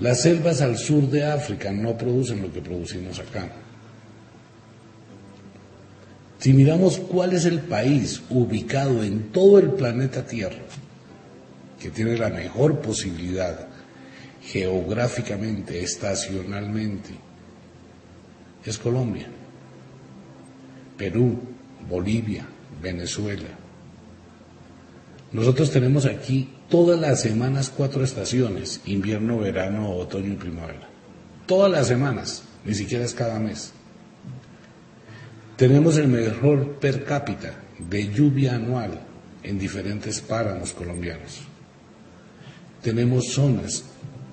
[0.00, 3.50] Las selvas al sur de África no producen lo que producimos acá.
[6.38, 10.64] Si miramos cuál es el país ubicado en todo el planeta Tierra
[11.80, 13.68] que tiene la mejor posibilidad
[14.42, 17.10] geográficamente, estacionalmente,
[18.64, 19.28] es Colombia,
[20.96, 21.38] Perú,
[21.88, 22.46] Bolivia,
[22.82, 23.65] Venezuela.
[25.32, 30.88] Nosotros tenemos aquí todas las semanas cuatro estaciones, invierno, verano, otoño y primavera.
[31.46, 33.72] Todas las semanas, ni siquiera es cada mes.
[35.56, 39.00] Tenemos el mejor per cápita de lluvia anual
[39.42, 41.40] en diferentes páramos colombianos.
[42.82, 43.84] Tenemos zonas,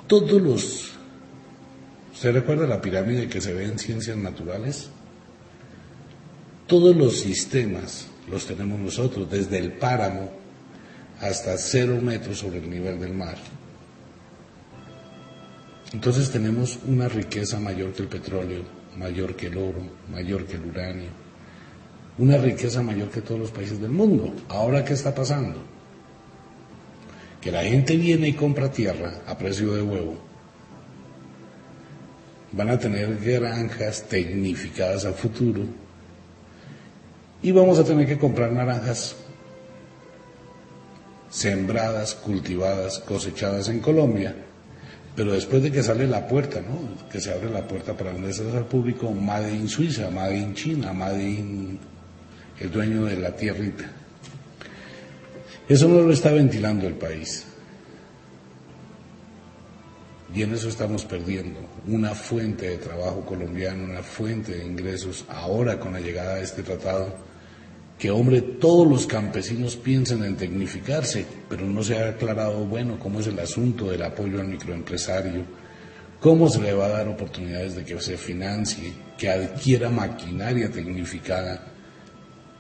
[0.08, 0.92] todos los...
[2.14, 4.90] ¿Se recuerda la pirámide que se ve en ciencias naturales?
[6.68, 10.43] Todos los sistemas los tenemos nosotros, desde el páramo
[11.24, 13.38] hasta cero metros sobre el nivel del mar.
[15.94, 18.64] Entonces tenemos una riqueza mayor que el petróleo,
[18.98, 19.82] mayor que el oro,
[20.12, 21.10] mayor que el uranio,
[22.18, 24.34] una riqueza mayor que todos los países del mundo.
[24.50, 25.60] Ahora, ¿qué está pasando?
[27.40, 30.18] Que la gente viene y compra tierra a precio de huevo.
[32.52, 35.62] Van a tener granjas tecnificadas a futuro.
[37.42, 39.16] Y vamos a tener que comprar naranjas
[41.34, 44.36] sembradas, cultivadas, cosechadas en Colombia,
[45.15, 47.10] pero después de que sale la puerta, ¿no?
[47.10, 50.93] que se abre la puerta para venderse al público, Made in Suiza, Made in China,
[50.93, 51.80] Made in
[52.60, 53.86] el dueño de la tierrita.
[55.67, 57.46] Eso no lo está ventilando el país.
[60.36, 65.80] Y en eso estamos perdiendo una fuente de trabajo colombiano, una fuente de ingresos ahora
[65.80, 67.33] con la llegada de este tratado
[68.04, 73.22] que, hombre, todos los campesinos piensen en tecnificarse, pero no se ha aclarado, bueno, cómo
[73.22, 75.46] es el asunto del apoyo al microempresario,
[76.20, 81.66] cómo se le va a dar oportunidades de que se financie, que adquiera maquinaria tecnificada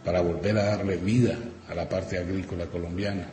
[0.05, 3.27] para volver a darle vida a la parte agrícola colombiana.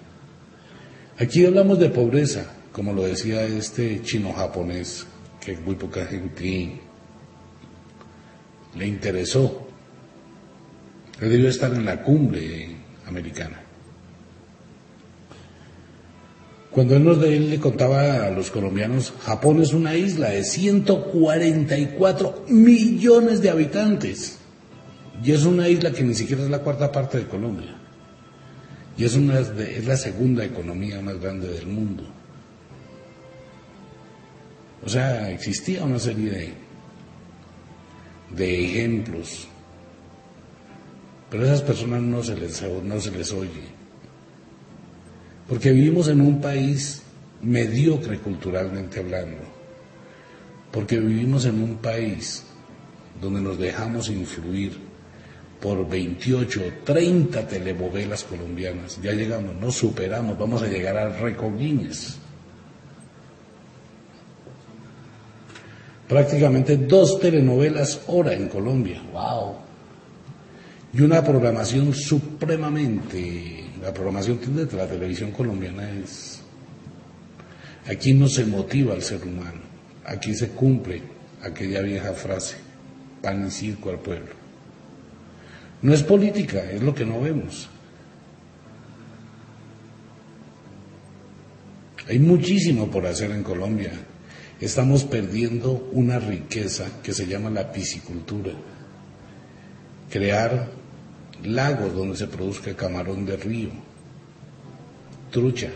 [1.17, 5.07] Aquí hablamos de pobreza, como lo decía este chino japonés,
[5.41, 6.81] que muy poca gente
[8.75, 9.70] le interesó
[11.21, 12.69] él debió estar en la cumbre
[13.07, 13.61] americana.
[16.71, 22.45] Cuando él, nos, él le contaba a los colombianos, Japón es una isla de 144
[22.49, 24.39] millones de habitantes.
[25.23, 27.77] Y es una isla que ni siquiera es la cuarta parte de Colombia.
[28.97, 32.05] Y es, una, es la segunda economía más grande del mundo.
[34.85, 36.55] O sea, existía una serie de,
[38.35, 39.49] de ejemplos
[41.31, 43.81] pero a esas personas no se les, no se les oye.
[45.49, 47.03] Porque vivimos en un país
[47.43, 49.43] mediocre culturalmente hablando.
[50.73, 52.45] Porque vivimos en un país
[53.21, 54.79] donde nos dejamos influir
[55.61, 59.01] por 28 o 30 telenovelas colombianas.
[59.03, 62.17] Ya llegamos, no superamos, vamos a llegar a Recoguiñez.
[66.09, 69.01] Prácticamente dos telenovelas hora en Colombia.
[69.13, 69.70] ¡Wow!
[70.93, 76.41] Y una programación supremamente, la programación de la televisión colombiana es,
[77.87, 79.61] aquí no se motiva al ser humano,
[80.05, 81.03] aquí se cumple
[81.43, 82.57] aquella vieja frase,
[83.23, 84.41] pan y circo al pueblo.
[85.83, 87.69] No es política, es lo que no vemos.
[92.09, 93.93] Hay muchísimo por hacer en Colombia.
[94.61, 98.53] Estamos perdiendo una riqueza que se llama la piscicultura.
[100.11, 100.80] Crear
[101.45, 103.71] lagos donde se produzca camarón de río,
[105.31, 105.71] trucha,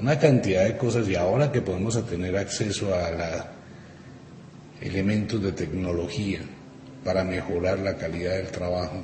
[0.00, 3.52] una cantidad de cosas y ahora que podemos tener acceso a la,
[4.80, 6.40] elementos de tecnología
[7.04, 9.02] para mejorar la calidad del trabajo,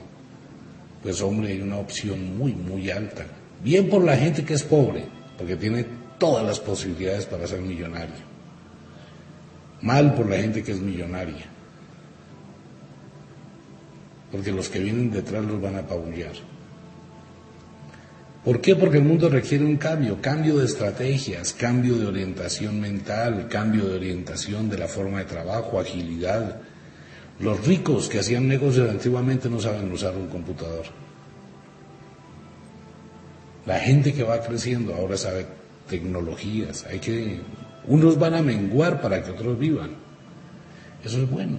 [1.03, 3.25] pues hombre, hay una opción muy, muy alta.
[3.63, 5.05] Bien por la gente que es pobre,
[5.37, 5.87] porque tiene
[6.19, 8.29] todas las posibilidades para ser millonario.
[9.81, 11.58] Mal por la gente que es millonaria
[14.31, 16.33] porque los que vienen detrás los van a apabullar.
[18.45, 18.77] ¿Por qué?
[18.77, 23.97] Porque el mundo requiere un cambio, cambio de estrategias, cambio de orientación mental, cambio de
[23.97, 26.61] orientación de la forma de trabajo, agilidad.
[27.41, 30.87] Los ricos que hacían negocios antiguamente no saben usar un computador.
[33.67, 35.47] La gente que va creciendo ahora sabe
[35.89, 37.41] tecnologías, hay que
[37.87, 39.91] unos van a menguar para que otros vivan.
[41.05, 41.59] Eso es bueno.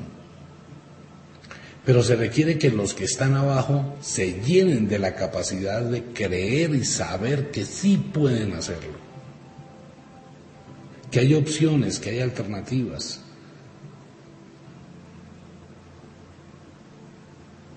[1.86, 6.76] Pero se requiere que los que están abajo se llenen de la capacidad de creer
[6.76, 8.98] y saber que sí pueden hacerlo.
[11.10, 13.22] Que hay opciones, que hay alternativas.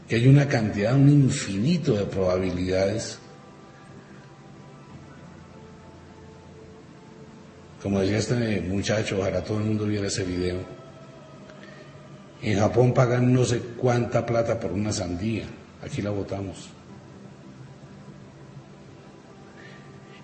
[0.08, 3.18] Que hay una cantidad, un infinito de probabilidades
[7.82, 10.81] Como decía este muchacho, ojalá todo el mundo viera ese video.
[12.42, 15.44] En Japón pagan no sé cuánta plata por una sandía.
[15.82, 16.68] Aquí la votamos.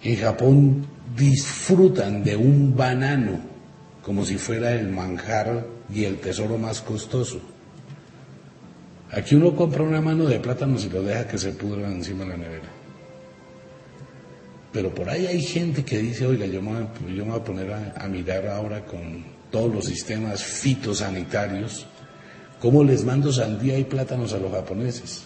[0.03, 3.41] En Japón disfrutan de un banano
[4.03, 7.41] como si fuera el manjar y el tesoro más costoso.
[9.11, 12.31] Aquí uno compra una mano de plátano y lo deja que se pudra encima de
[12.31, 12.69] la nevera.
[14.73, 18.47] Pero por ahí hay gente que dice, oiga, yo me, voy a poner a, mirar
[18.49, 21.87] ahora con todos los sistemas fitosanitarios,
[22.61, 25.25] cómo les mando sandía y plátanos a los japoneses.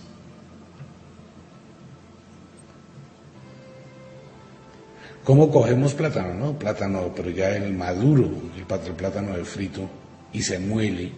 [5.24, 6.34] ¿Cómo cogemos plátano?
[6.34, 9.88] No, plátano, pero ya el maduro, el plátano de frito,
[10.32, 11.12] y se muele,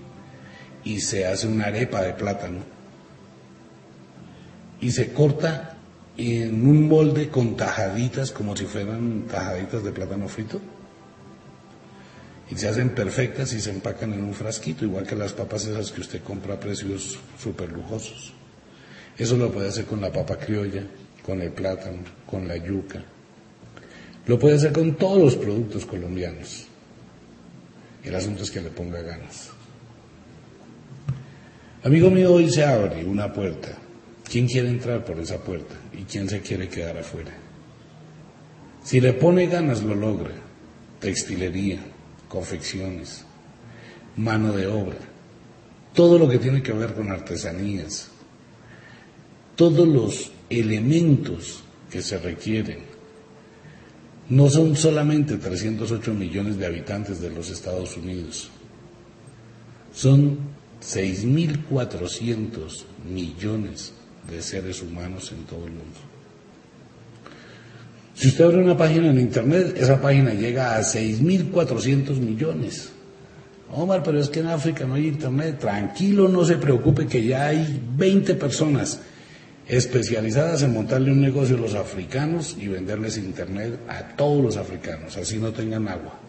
[0.84, 2.58] y se hace una arepa de plátano,
[4.80, 5.78] y se corta
[6.18, 10.60] en un molde con tajaditas como si fueran tajaditas de plátano frito.
[12.50, 15.90] Y se hacen perfectas y se empacan en un frasquito, igual que las papas esas
[15.90, 18.32] que usted compra a precios súper lujosos.
[19.16, 20.82] Eso lo puede hacer con la papa criolla,
[21.24, 23.02] con el plátano, con la yuca.
[24.26, 26.66] Lo puede hacer con todos los productos colombianos.
[28.02, 29.50] El asunto es que le ponga ganas.
[31.82, 33.78] Amigo mío, hoy se abre una puerta
[34.30, 37.32] ¿Quién quiere entrar por esa puerta y quién se quiere quedar afuera?
[38.82, 40.32] Si le pone ganas lo logra.
[40.98, 41.78] Textilería,
[42.34, 43.24] confecciones,
[44.16, 44.98] mano de obra,
[45.94, 48.08] todo lo que tiene que ver con artesanías,
[49.54, 52.80] todos los elementos que se requieren.
[54.28, 58.50] No son solamente 308 millones de habitantes de los Estados Unidos,
[59.94, 60.38] son
[60.82, 63.92] 6.400 millones
[64.28, 66.13] de seres humanos en todo el mundo.
[68.14, 72.90] Si usted abre una página en Internet, esa página llega a 6.400 millones.
[73.72, 75.58] Omar, pero es que en África no hay Internet.
[75.58, 79.00] Tranquilo, no se preocupe que ya hay 20 personas
[79.66, 85.16] especializadas en montarle un negocio a los africanos y venderles Internet a todos los africanos,
[85.16, 86.20] así no tengan agua.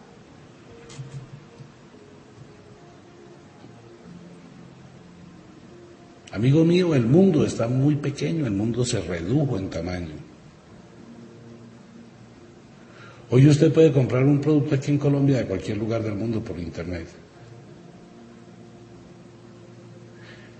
[6.32, 10.25] Amigo mío, el mundo está muy pequeño, el mundo se redujo en tamaño.
[13.30, 16.58] Hoy usted puede comprar un producto aquí en Colombia de cualquier lugar del mundo por
[16.58, 17.06] internet.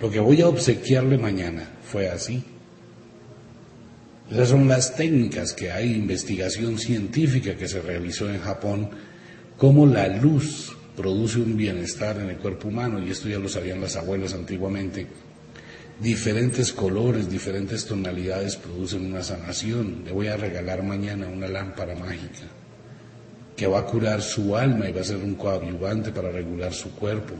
[0.01, 2.43] Lo que voy a obsequiarle mañana fue así.
[4.31, 8.91] Esas son las técnicas que hay, investigación científica que se realizó en Japón,
[9.57, 13.81] cómo la luz produce un bienestar en el cuerpo humano, y esto ya lo sabían
[13.81, 15.07] las abuelas antiguamente,
[16.01, 20.03] diferentes colores, diferentes tonalidades producen una sanación.
[20.05, 22.44] Le voy a regalar mañana una lámpara mágica
[23.57, 26.90] que va a curar su alma y va a ser un coadyuvante para regular su
[26.92, 27.34] cuerpo.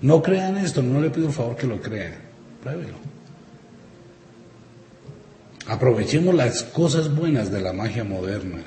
[0.00, 2.14] No crean esto, no le pido el favor que lo crean.
[2.62, 2.94] Pruébelo.
[5.66, 8.62] Aprovechemos las cosas buenas de la magia moderna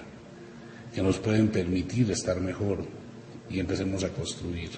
[0.94, 2.86] que nos pueden permitir estar mejor
[3.50, 4.70] y empecemos a construir.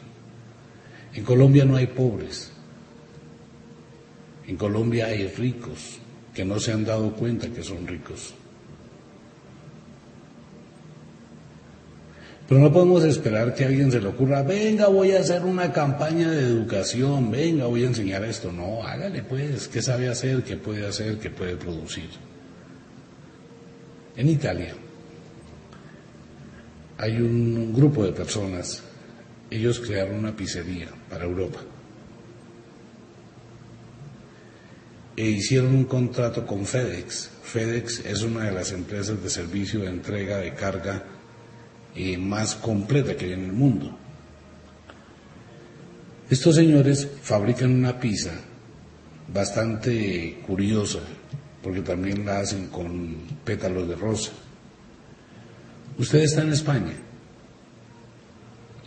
[1.14, 2.53] En Colombia no hay pobres,
[4.48, 6.00] en Colombia hay ricos
[6.34, 8.34] que no se han dado cuenta que son ricos.
[12.48, 15.72] Pero no podemos esperar que a alguien se le ocurra, venga, voy a hacer una
[15.72, 18.52] campaña de educación, venga, voy a enseñar esto.
[18.52, 20.44] No, hágale pues, ¿qué sabe hacer?
[20.44, 21.18] ¿Qué puede hacer?
[21.20, 22.10] ¿Qué puede producir?
[24.16, 24.76] En Italia
[26.98, 28.84] hay un grupo de personas,
[29.50, 31.60] ellos crearon una pizzería para Europa.
[35.16, 37.30] E hicieron un contrato con FedEx.
[37.44, 41.04] FedEx es una de las empresas de servicio de entrega de carga
[41.96, 43.98] eh, más completa que hay en el mundo.
[46.30, 48.32] Estos señores fabrican una pizza
[49.32, 51.00] bastante curiosa,
[51.62, 54.32] porque también la hacen con pétalos de rosa.
[55.98, 56.94] Usted está en España.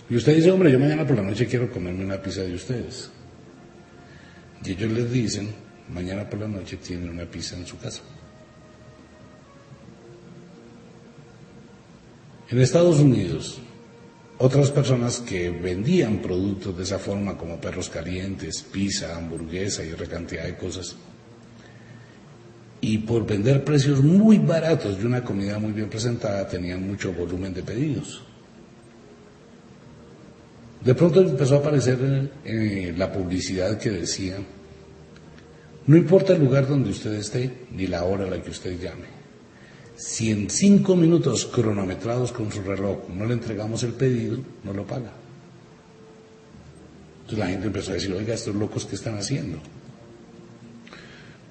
[0.08, 3.10] Y usted dice, hombre, yo mañana por la noche quiero comerme una pizza de ustedes.
[4.64, 8.02] Y ellos les dicen, mañana por la noche tiene una pizza en su casa.
[12.48, 13.60] En Estados Unidos,
[14.38, 20.06] otras personas que vendían productos de esa forma, como perros calientes, pizza, hamburguesa y otra
[20.06, 20.94] cantidad de cosas.
[22.80, 27.52] Y por vender precios muy baratos de una comida muy bien presentada, tenían mucho volumen
[27.52, 28.22] de pedidos.
[30.84, 34.36] De pronto empezó a aparecer eh, la publicidad que decía,
[35.86, 39.16] no importa el lugar donde usted esté, ni la hora a la que usted llame.
[39.96, 44.86] Si en cinco minutos cronometrados con su reloj no le entregamos el pedido, no lo
[44.86, 45.12] paga.
[47.20, 49.58] Entonces la gente empezó a decir, oiga, estos locos, ¿qué están haciendo?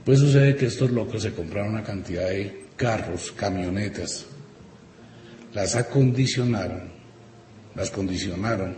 [0.03, 4.25] Pues sucede que estos locos se compraron una cantidad de carros, camionetas,
[5.53, 6.91] las acondicionaron,
[7.73, 8.77] las condicionaron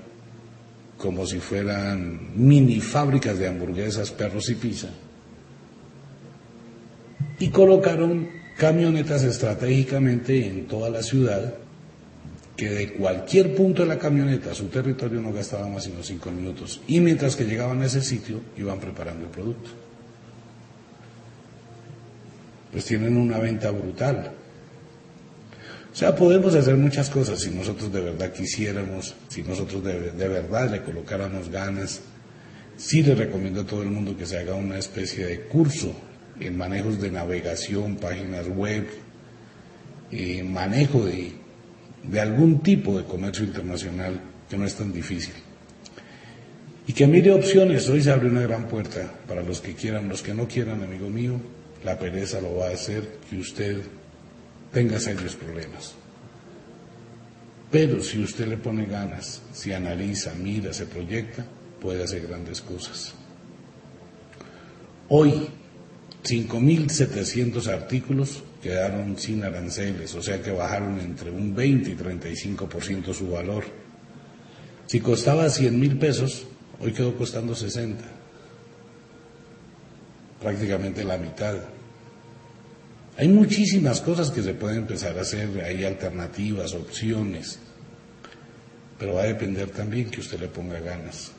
[0.98, 4.90] como si fueran mini fábricas de hamburguesas, perros y pizza,
[7.40, 11.54] y colocaron camionetas estratégicamente en toda la ciudad,
[12.56, 16.82] que de cualquier punto de la camioneta su territorio no gastaba más sino cinco minutos.
[16.88, 19.70] Y mientras que llegaban a ese sitio, iban preparando el producto.
[22.72, 24.32] Pues tienen una venta brutal.
[25.94, 30.28] O sea, podemos hacer muchas cosas si nosotros de verdad quisiéramos, si nosotros de, de
[30.28, 32.02] verdad le colocáramos ganas.
[32.76, 35.96] Sí le recomiendo a todo el mundo que se haga una especie de curso
[36.40, 38.88] en manejos de navegación, páginas web,
[40.12, 41.34] en manejo de,
[42.04, 44.20] de algún tipo de comercio internacional
[44.50, 45.34] que no es tan difícil.
[46.88, 50.22] Y que mire opciones, hoy se abre una gran puerta para los que quieran, los
[50.22, 51.34] que no quieran, amigo mío,
[51.84, 53.82] la pereza lo va a hacer que usted
[54.72, 55.96] tenga serios problemas.
[57.70, 61.46] Pero si usted le pone ganas, si analiza, mira, se proyecta,
[61.82, 63.14] puede hacer grandes cosas.
[65.10, 65.50] Hoy
[66.24, 73.30] 5.700 artículos quedaron sin aranceles, o sea que bajaron entre un 20 y 35% su
[73.30, 73.64] valor.
[74.88, 76.48] Si costaba 100 mil pesos,
[76.80, 78.04] hoy quedó costando 60,
[80.42, 81.56] prácticamente la mitad.
[83.18, 87.60] Hay muchísimas cosas que se pueden empezar a hacer, hay alternativas, opciones,
[89.00, 91.32] pero va a depender también que usted le ponga ganas.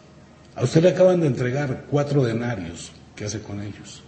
[0.55, 4.03] A usted le acaban de entregar cuatro denarios, ¿qué hace con ellos?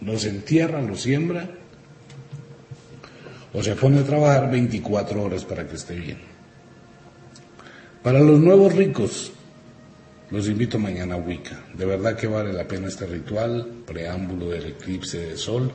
[0.00, 1.48] Los entierra, los siembra,
[3.52, 6.18] o se pone a trabajar 24 horas para que esté bien.
[8.02, 9.32] Para los nuevos ricos,
[10.30, 11.64] los invito mañana a Wicca.
[11.74, 15.72] De verdad que vale la pena este ritual, preámbulo del eclipse de sol,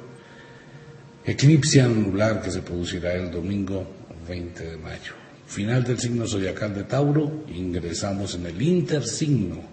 [1.26, 3.86] eclipse anular que se producirá el domingo
[4.28, 5.13] 20 de mayo.
[5.47, 9.72] Final del signo zodiacal de Tauro, ingresamos en el intersigno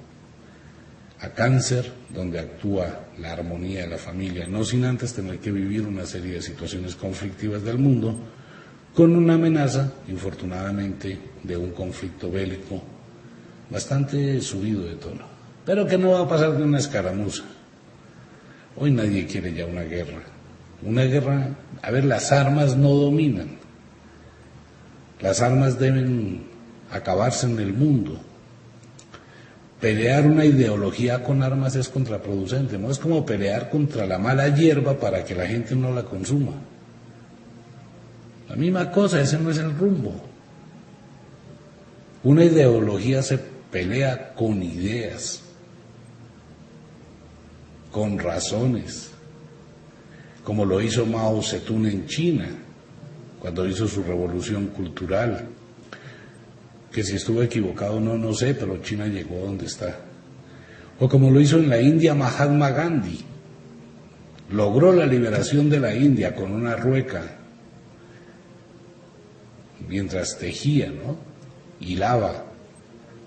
[1.21, 5.83] a cáncer, donde actúa la armonía de la familia, no sin antes tener que vivir
[5.83, 8.17] una serie de situaciones conflictivas del mundo,
[8.95, 12.83] con una amenaza, infortunadamente, de un conflicto bélico
[13.71, 15.25] bastante subido de tono,
[15.65, 17.45] pero que no va a pasar de una escaramuza.
[18.77, 20.23] Hoy nadie quiere ya una guerra.
[20.83, 21.51] Una guerra,
[21.83, 23.59] a ver, las armas no dominan.
[25.21, 26.45] Las armas deben
[26.91, 28.21] acabarse en el mundo,
[29.81, 34.99] pelear una ideología con armas es contraproducente, no es como pelear contra la mala hierba
[34.99, 36.53] para que la gente no la consuma.
[38.49, 40.13] La misma cosa, ese no es el rumbo.
[42.23, 45.41] Una ideología se pelea con ideas,
[47.91, 49.11] con razones,
[50.45, 52.49] como lo hizo Mao Zedong en China,
[53.41, 55.49] cuando hizo su revolución cultural
[56.93, 59.99] que si estuvo equivocado no, no sé, pero China llegó donde está.
[60.99, 63.21] O como lo hizo en la India Mahatma Gandhi,
[64.51, 67.23] logró la liberación de la India con una rueca,
[69.89, 71.17] mientras tejía, ¿no?
[71.81, 72.45] Hilaba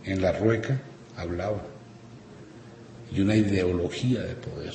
[0.04, 0.82] en la rueca,
[1.16, 1.64] hablaba.
[3.12, 4.74] Y una ideología de poder.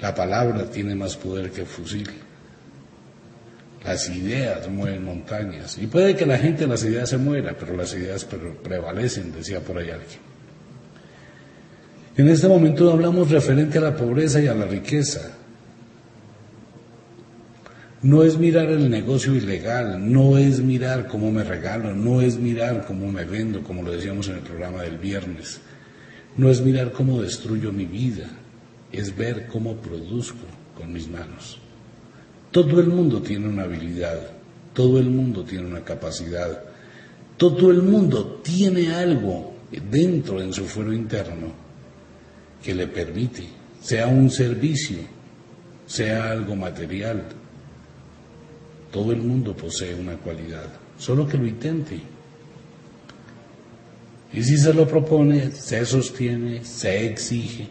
[0.00, 2.10] La palabra tiene más poder que el fusil.
[3.84, 5.76] Las ideas mueven montañas.
[5.78, 8.24] Y puede que la gente las ideas se muera, pero las ideas
[8.62, 10.18] prevalecen, decía por ahí alguien.
[12.16, 15.32] En este momento hablamos referente a la pobreza y a la riqueza.
[18.02, 22.84] No es mirar el negocio ilegal, no es mirar cómo me regalo, no es mirar
[22.86, 25.60] cómo me vendo, como lo decíamos en el programa del viernes.
[26.36, 28.28] No es mirar cómo destruyo mi vida,
[28.92, 31.63] es ver cómo produzco con mis manos.
[32.54, 34.30] Todo el mundo tiene una habilidad,
[34.74, 36.62] todo el mundo tiene una capacidad,
[37.36, 39.54] todo el mundo tiene algo
[39.90, 41.48] dentro en su fuero interno
[42.62, 43.42] que le permite,
[43.80, 44.98] sea un servicio,
[45.84, 47.24] sea algo material.
[48.92, 50.68] Todo el mundo posee una cualidad.
[50.96, 52.00] solo que lo intente.
[54.32, 57.66] Y si se lo propone, se sostiene, se exige,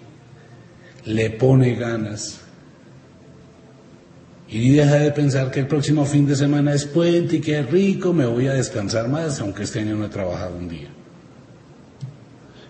[1.05, 2.42] le pone ganas.
[4.53, 7.71] Y deja de pensar que el próximo fin de semana es puente y que es
[7.71, 10.89] rico, me voy a descansar más, aunque este año no he trabajado un día.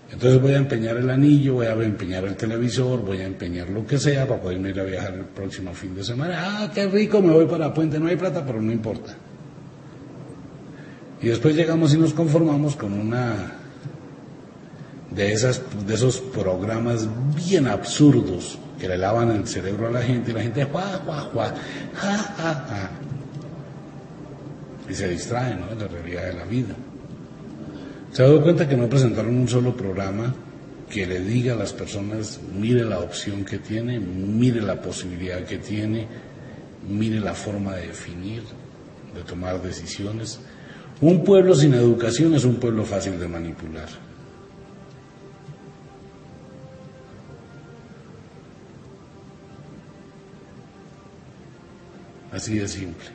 [0.09, 3.86] Entonces voy a empeñar el anillo, voy a empeñar el televisor, voy a empeñar lo
[3.86, 6.36] que sea para poderme ir a viajar el próximo fin de semana.
[6.38, 9.17] Ah, qué rico, me voy para Puente, no hay plata, pero no importa.
[11.21, 13.55] Y después llegamos y nos conformamos con una
[15.11, 17.09] de, esas, de esos programas
[17.45, 22.17] bien absurdos que le lavan el cerebro a la gente y la gente, juá, ja,
[22.17, 22.91] ja, ja.
[24.89, 25.67] Y se distrae, ¿no?
[25.67, 26.75] De la realidad de la vida.
[28.11, 30.36] ¿Se ha dado cuenta que no presentaron un solo programa
[30.89, 35.59] que le diga a las personas, mire la opción que tiene, mire la posibilidad que
[35.59, 36.05] tiene,
[36.86, 38.43] mire la forma de definir,
[39.15, 40.41] de tomar decisiones?
[40.99, 44.02] Un pueblo sin educación es un pueblo fácil de manipular.
[52.34, 53.05] Así de simple.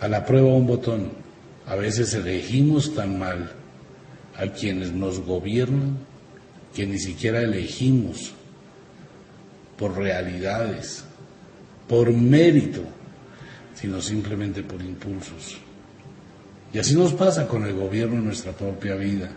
[0.00, 1.12] A la prueba un botón.
[1.66, 3.52] A veces elegimos tan mal
[4.36, 5.98] a quienes nos gobiernan
[6.74, 8.32] que ni siquiera elegimos
[9.76, 11.04] por realidades,
[11.86, 12.82] por mérito,
[13.74, 15.58] sino simplemente por impulsos.
[16.72, 19.30] Y así nos pasa con el gobierno en nuestra propia vida.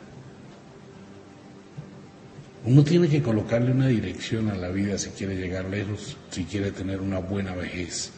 [2.65, 6.71] Uno tiene que colocarle una dirección a la vida si quiere llegar lejos, si quiere
[6.71, 8.11] tener una buena vejez.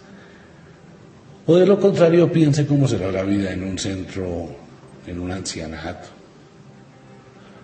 [1.48, 4.50] O de lo contrario, piense cómo será la vida en un centro,
[5.08, 6.10] en un ancianato.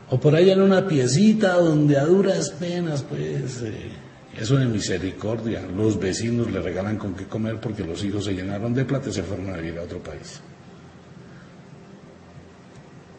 [0.10, 3.92] O por allá en una piecita donde a duras penas, pues, eh,
[4.38, 8.74] eso de misericordia, los vecinos le regalan con qué comer porque los hijos se llenaron
[8.74, 10.42] de plata y se fueron a vivir a otro país.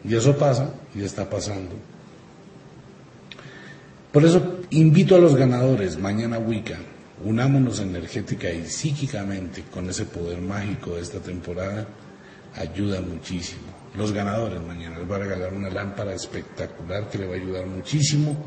[0.03, 1.92] Y eso pasa, y está pasando.
[4.13, 6.77] Por eso invito a los ganadores, mañana Wicca,
[7.25, 11.87] unámonos energética y psíquicamente con ese poder mágico de esta temporada,
[12.55, 13.63] ayuda muchísimo.
[13.95, 17.65] Los ganadores mañana les va a regalar una lámpara espectacular que le va a ayudar
[17.65, 18.37] muchísimo.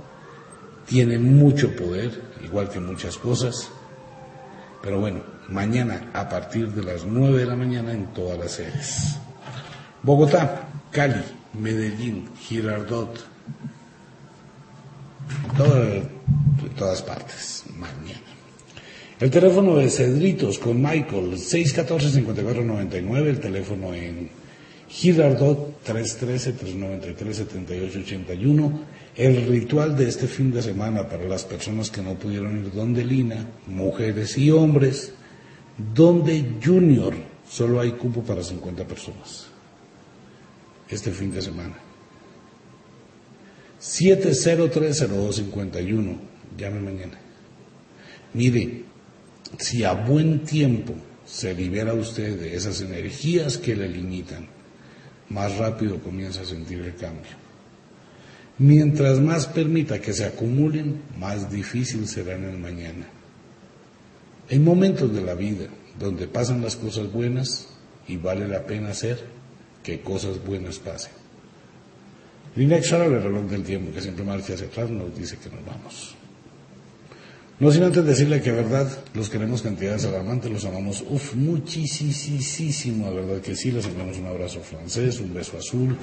[0.86, 2.12] Tiene mucho poder,
[2.44, 3.68] igual que muchas cosas.
[4.80, 9.18] Pero bueno, mañana a partir de las 9 de la mañana en todas las sedes.
[10.00, 13.36] Bogotá, Cali, Medellín, Girardot,
[15.56, 16.02] todo,
[16.76, 18.20] todas partes, mañana.
[19.18, 24.28] El teléfono de Cedritos con Michael, 614-5499, el teléfono en
[24.88, 28.72] Girardot, 313-393-7881.
[29.16, 33.02] El ritual de este fin de semana para las personas que no pudieron ir donde
[33.02, 35.14] Lina, mujeres y hombres,
[35.94, 37.14] donde Junior,
[37.48, 39.46] solo hay cupo para 50 personas.
[40.90, 41.86] Este fin de semana.
[43.80, 46.18] 7030251.
[46.56, 47.18] Llame mañana.
[48.32, 48.84] Mire,
[49.58, 54.48] si a buen tiempo se libera usted de esas energías que le limitan,
[55.28, 57.32] más rápido comienza a sentir el cambio.
[58.58, 63.06] Mientras más permita que se acumulen, más difícil será en el mañana.
[64.50, 65.66] Hay momentos de la vida
[65.98, 67.68] donde pasan las cosas buenas
[68.08, 69.22] y vale la pena hacer
[69.82, 71.12] que cosas buenas pasen.
[72.57, 76.14] El inexorable reloj del tiempo que siempre marcha hacia atrás nos dice que nos vamos.
[77.61, 83.40] No sin antes decirle que, verdad, los queremos cantidades alarmantes, los amamos, uff, muchísimo, verdad
[83.42, 85.96] que sí, les enviamos un abrazo francés, un beso azul,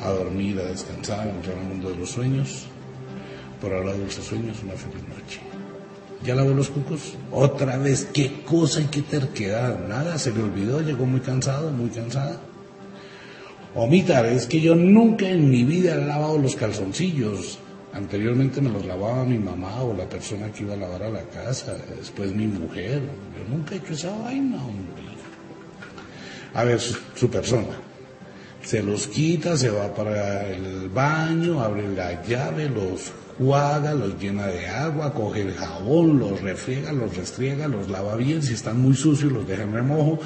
[0.00, 2.66] a dormir, a descansar, a entrar al mundo de los sueños.
[3.60, 5.40] Por ahora, dulces sueños, una feliz noche.
[6.24, 7.14] ¿Ya lavó los cucos?
[7.32, 9.86] Otra vez, qué cosa y qué terquedad.
[9.86, 12.40] Nada, se le olvidó, llegó muy cansado, muy cansada.
[13.78, 17.60] Omitar, es que yo nunca en mi vida he lavado los calzoncillos.
[17.92, 21.22] Anteriormente me los lavaba mi mamá o la persona que iba a lavar a la
[21.22, 23.00] casa, después mi mujer.
[23.38, 25.04] Yo nunca he hecho esa vaina, hombre.
[26.54, 27.68] A ver, su, persona.
[28.64, 34.48] Se los quita, se va para el baño, abre la llave, los juega, los llena
[34.48, 38.42] de agua, coge el jabón, los refriega, los restriega, los lava bien.
[38.42, 40.18] Si están muy sucios, los deja en remojo.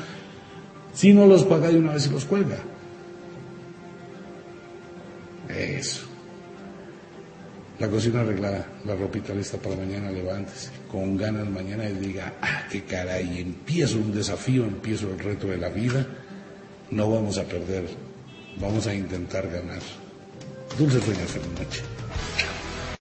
[0.95, 2.72] Si no los paga de una vez y los cuelga.
[5.57, 6.07] Eso.
[7.79, 10.71] La cocina arreglada, la ropita lista para mañana, levántese.
[10.91, 15.57] Con ganas mañana y diga, ah, qué caray, empiezo un desafío, empiezo el reto de
[15.57, 16.07] la vida.
[16.91, 17.89] No vamos a perder,
[18.61, 19.81] vamos a intentar ganar.
[20.79, 21.83] Dulce sueños, feliz noche.